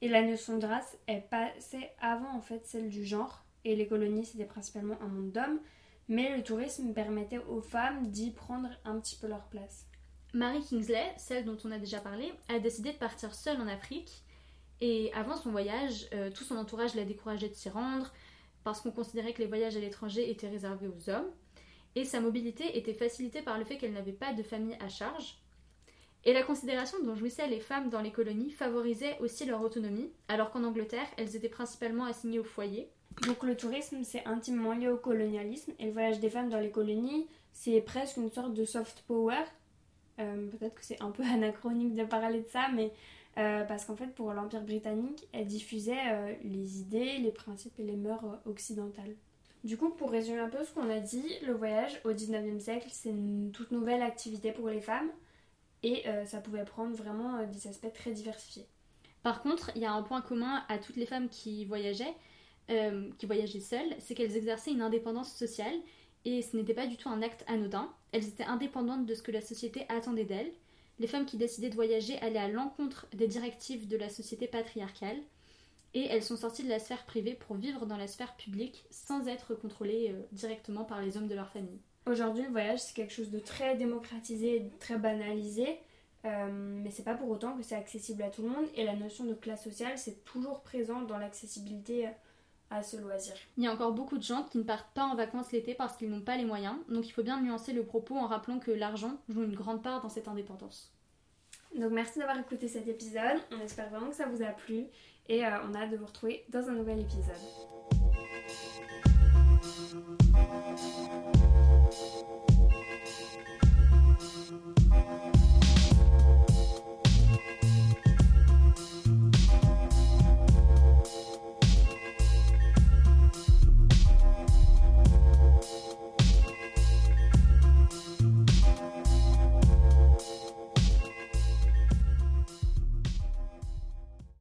Et 0.00 0.08
la 0.08 0.22
notion 0.22 0.56
de 0.56 0.66
race, 0.66 0.96
est 1.06 1.20
passait 1.20 1.92
avant 2.00 2.34
en 2.34 2.40
fait 2.40 2.66
celle 2.66 2.88
du 2.88 3.04
genre. 3.04 3.44
Et 3.64 3.76
les 3.76 3.86
colonies, 3.86 4.24
c'était 4.24 4.46
principalement 4.46 4.96
un 5.02 5.08
monde 5.08 5.32
d'hommes. 5.32 5.60
Mais 6.08 6.34
le 6.34 6.42
tourisme 6.42 6.94
permettait 6.94 7.38
aux 7.38 7.60
femmes 7.60 8.06
d'y 8.06 8.30
prendre 8.30 8.70
un 8.84 8.98
petit 8.98 9.16
peu 9.16 9.28
leur 9.28 9.44
place. 9.44 9.86
Marie 10.32 10.64
Kingsley, 10.64 11.12
celle 11.18 11.44
dont 11.44 11.58
on 11.64 11.70
a 11.70 11.78
déjà 11.78 12.00
parlé, 12.00 12.32
a 12.48 12.58
décidé 12.58 12.92
de 12.92 12.98
partir 12.98 13.34
seule 13.34 13.60
en 13.60 13.68
Afrique. 13.68 14.22
Et 14.80 15.12
avant 15.12 15.36
son 15.36 15.50
voyage, 15.50 16.08
euh, 16.14 16.30
tout 16.30 16.42
son 16.42 16.56
entourage 16.56 16.94
l'a 16.94 17.04
découragée 17.04 17.50
de 17.50 17.54
s'y 17.54 17.68
rendre 17.68 18.10
parce 18.64 18.80
qu'on 18.80 18.90
considérait 18.90 19.34
que 19.34 19.42
les 19.42 19.46
voyages 19.46 19.76
à 19.76 19.80
l'étranger 19.80 20.30
étaient 20.30 20.48
réservés 20.48 20.88
aux 20.88 21.10
hommes 21.10 21.30
et 21.94 22.04
sa 22.04 22.20
mobilité 22.20 22.76
était 22.76 22.94
facilitée 22.94 23.42
par 23.42 23.58
le 23.58 23.64
fait 23.64 23.76
qu'elle 23.76 23.92
n'avait 23.92 24.12
pas 24.12 24.32
de 24.32 24.42
famille 24.42 24.76
à 24.80 24.88
charge. 24.88 25.38
Et 26.24 26.32
la 26.32 26.42
considération 26.42 26.98
dont 27.02 27.16
jouissaient 27.16 27.48
les 27.48 27.60
femmes 27.60 27.90
dans 27.90 28.00
les 28.00 28.12
colonies 28.12 28.50
favorisait 28.50 29.18
aussi 29.18 29.44
leur 29.44 29.60
autonomie, 29.60 30.10
alors 30.28 30.50
qu'en 30.50 30.62
Angleterre, 30.62 31.06
elles 31.16 31.34
étaient 31.34 31.48
principalement 31.48 32.04
assignées 32.04 32.38
au 32.38 32.44
foyer. 32.44 32.88
Donc 33.26 33.42
le 33.42 33.56
tourisme, 33.56 34.04
c'est 34.04 34.24
intimement 34.26 34.72
lié 34.72 34.88
au 34.88 34.96
colonialisme, 34.96 35.72
et 35.78 35.86
le 35.86 35.92
voyage 35.92 36.20
des 36.20 36.30
femmes 36.30 36.48
dans 36.48 36.60
les 36.60 36.70
colonies, 36.70 37.26
c'est 37.52 37.80
presque 37.80 38.16
une 38.16 38.30
sorte 38.30 38.54
de 38.54 38.64
soft 38.64 39.02
power. 39.06 39.42
Euh, 40.20 40.48
peut-être 40.48 40.74
que 40.76 40.84
c'est 40.84 41.02
un 41.02 41.10
peu 41.10 41.24
anachronique 41.34 41.94
de 41.94 42.04
parler 42.04 42.40
de 42.40 42.48
ça, 42.48 42.68
mais 42.72 42.92
euh, 43.38 43.64
parce 43.64 43.84
qu'en 43.84 43.96
fait, 43.96 44.14
pour 44.14 44.32
l'Empire 44.32 44.62
britannique, 44.62 45.26
elle 45.32 45.46
diffusait 45.46 46.12
euh, 46.12 46.34
les 46.44 46.80
idées, 46.80 47.18
les 47.18 47.32
principes 47.32 47.78
et 47.80 47.84
les 47.84 47.96
mœurs 47.96 48.24
occidentales. 48.46 49.16
Du 49.64 49.76
coup, 49.76 49.90
pour 49.90 50.10
résumer 50.10 50.40
un 50.40 50.48
peu 50.48 50.64
ce 50.64 50.72
qu'on 50.72 50.90
a 50.90 50.98
dit, 50.98 51.24
le 51.46 51.52
voyage 51.52 52.00
au 52.04 52.10
19e 52.10 52.58
siècle, 52.58 52.88
c'est 52.90 53.10
une 53.10 53.52
toute 53.52 53.70
nouvelle 53.70 54.02
activité 54.02 54.50
pour 54.50 54.68
les 54.68 54.80
femmes 54.80 55.10
et 55.84 56.08
euh, 56.08 56.24
ça 56.24 56.40
pouvait 56.40 56.64
prendre 56.64 56.96
vraiment 56.96 57.36
euh, 57.36 57.46
des 57.46 57.68
aspects 57.68 57.92
très 57.92 58.10
diversifiés. 58.10 58.66
Par 59.22 59.40
contre, 59.40 59.70
il 59.76 59.82
y 59.82 59.84
a 59.84 59.92
un 59.92 60.02
point 60.02 60.20
commun 60.20 60.64
à 60.68 60.78
toutes 60.78 60.96
les 60.96 61.06
femmes 61.06 61.28
qui 61.28 61.64
voyageaient, 61.64 62.14
euh, 62.70 63.08
qui 63.18 63.26
voyageaient 63.26 63.60
seules, 63.60 63.94
c'est 64.00 64.14
qu'elles 64.14 64.36
exerçaient 64.36 64.72
une 64.72 64.82
indépendance 64.82 65.32
sociale 65.32 65.74
et 66.24 66.42
ce 66.42 66.56
n'était 66.56 66.74
pas 66.74 66.88
du 66.88 66.96
tout 66.96 67.08
un 67.08 67.22
acte 67.22 67.44
anodin. 67.46 67.88
Elles 68.10 68.26
étaient 68.26 68.44
indépendantes 68.44 69.06
de 69.06 69.14
ce 69.14 69.22
que 69.22 69.30
la 69.30 69.40
société 69.40 69.86
attendait 69.88 70.24
d'elles. 70.24 70.52
Les 70.98 71.06
femmes 71.06 71.24
qui 71.24 71.36
décidaient 71.36 71.70
de 71.70 71.76
voyager 71.76 72.18
allaient 72.18 72.38
à 72.38 72.48
l'encontre 72.48 73.06
des 73.12 73.28
directives 73.28 73.86
de 73.86 73.96
la 73.96 74.08
société 74.08 74.48
patriarcale 74.48 75.18
et 75.94 76.06
elles 76.06 76.22
sont 76.22 76.36
sorties 76.36 76.64
de 76.64 76.68
la 76.68 76.78
sphère 76.78 77.04
privée 77.04 77.34
pour 77.34 77.56
vivre 77.56 77.86
dans 77.86 77.96
la 77.96 78.06
sphère 78.06 78.34
publique 78.36 78.84
sans 78.90 79.26
être 79.28 79.54
contrôlées 79.54 80.10
euh, 80.10 80.22
directement 80.32 80.84
par 80.84 81.00
les 81.00 81.16
hommes 81.16 81.28
de 81.28 81.34
leur 81.34 81.50
famille. 81.50 81.80
Aujourd'hui, 82.06 82.44
le 82.44 82.50
voyage 82.50 82.80
c'est 82.80 82.94
quelque 82.94 83.12
chose 83.12 83.30
de 83.30 83.38
très 83.38 83.76
démocratisé, 83.76 84.70
très 84.80 84.98
banalisé, 84.98 85.78
euh, 86.24 86.48
mais 86.50 86.90
c'est 86.90 87.04
pas 87.04 87.14
pour 87.14 87.30
autant 87.30 87.56
que 87.56 87.62
c'est 87.62 87.76
accessible 87.76 88.22
à 88.22 88.30
tout 88.30 88.42
le 88.42 88.48
monde 88.48 88.66
et 88.74 88.84
la 88.84 88.96
notion 88.96 89.24
de 89.24 89.34
classe 89.34 89.64
sociale 89.64 89.98
c'est 89.98 90.24
toujours 90.24 90.62
présent 90.62 91.02
dans 91.02 91.18
l'accessibilité 91.18 92.08
à 92.72 92.82
ce 92.82 92.96
loisir. 92.96 93.34
Il 93.56 93.64
y 93.64 93.66
a 93.66 93.72
encore 93.72 93.92
beaucoup 93.92 94.16
de 94.16 94.22
gens 94.22 94.44
qui 94.44 94.58
ne 94.58 94.62
partent 94.62 94.92
pas 94.94 95.04
en 95.04 95.14
vacances 95.14 95.52
l'été 95.52 95.74
parce 95.74 95.96
qu'ils 95.96 96.10
n'ont 96.10 96.22
pas 96.22 96.36
les 96.36 96.44
moyens, 96.44 96.76
donc 96.88 97.06
il 97.06 97.12
faut 97.12 97.22
bien 97.22 97.40
nuancer 97.40 97.72
le 97.72 97.84
propos 97.84 98.16
en 98.16 98.26
rappelant 98.26 98.58
que 98.58 98.70
l'argent 98.70 99.18
joue 99.28 99.42
une 99.42 99.54
grande 99.54 99.82
part 99.82 100.00
dans 100.00 100.08
cette 100.08 100.28
indépendance. 100.28 100.92
Donc 101.76 101.92
merci 101.92 102.18
d'avoir 102.18 102.38
écouté 102.38 102.68
cet 102.68 102.88
épisode, 102.88 103.40
on 103.50 103.60
espère 103.60 103.88
vraiment 103.90 104.08
que 104.08 104.16
ça 104.16 104.26
vous 104.26 104.42
a 104.42 104.52
plu 104.52 104.86
et 105.28 105.44
euh, 105.44 105.50
on 105.68 105.74
a 105.74 105.82
hâte 105.82 105.90
de 105.90 105.96
vous 105.96 106.06
retrouver 106.06 106.44
dans 106.50 106.68
un 106.68 106.72
nouvel 106.72 107.00
épisode. 107.00 107.34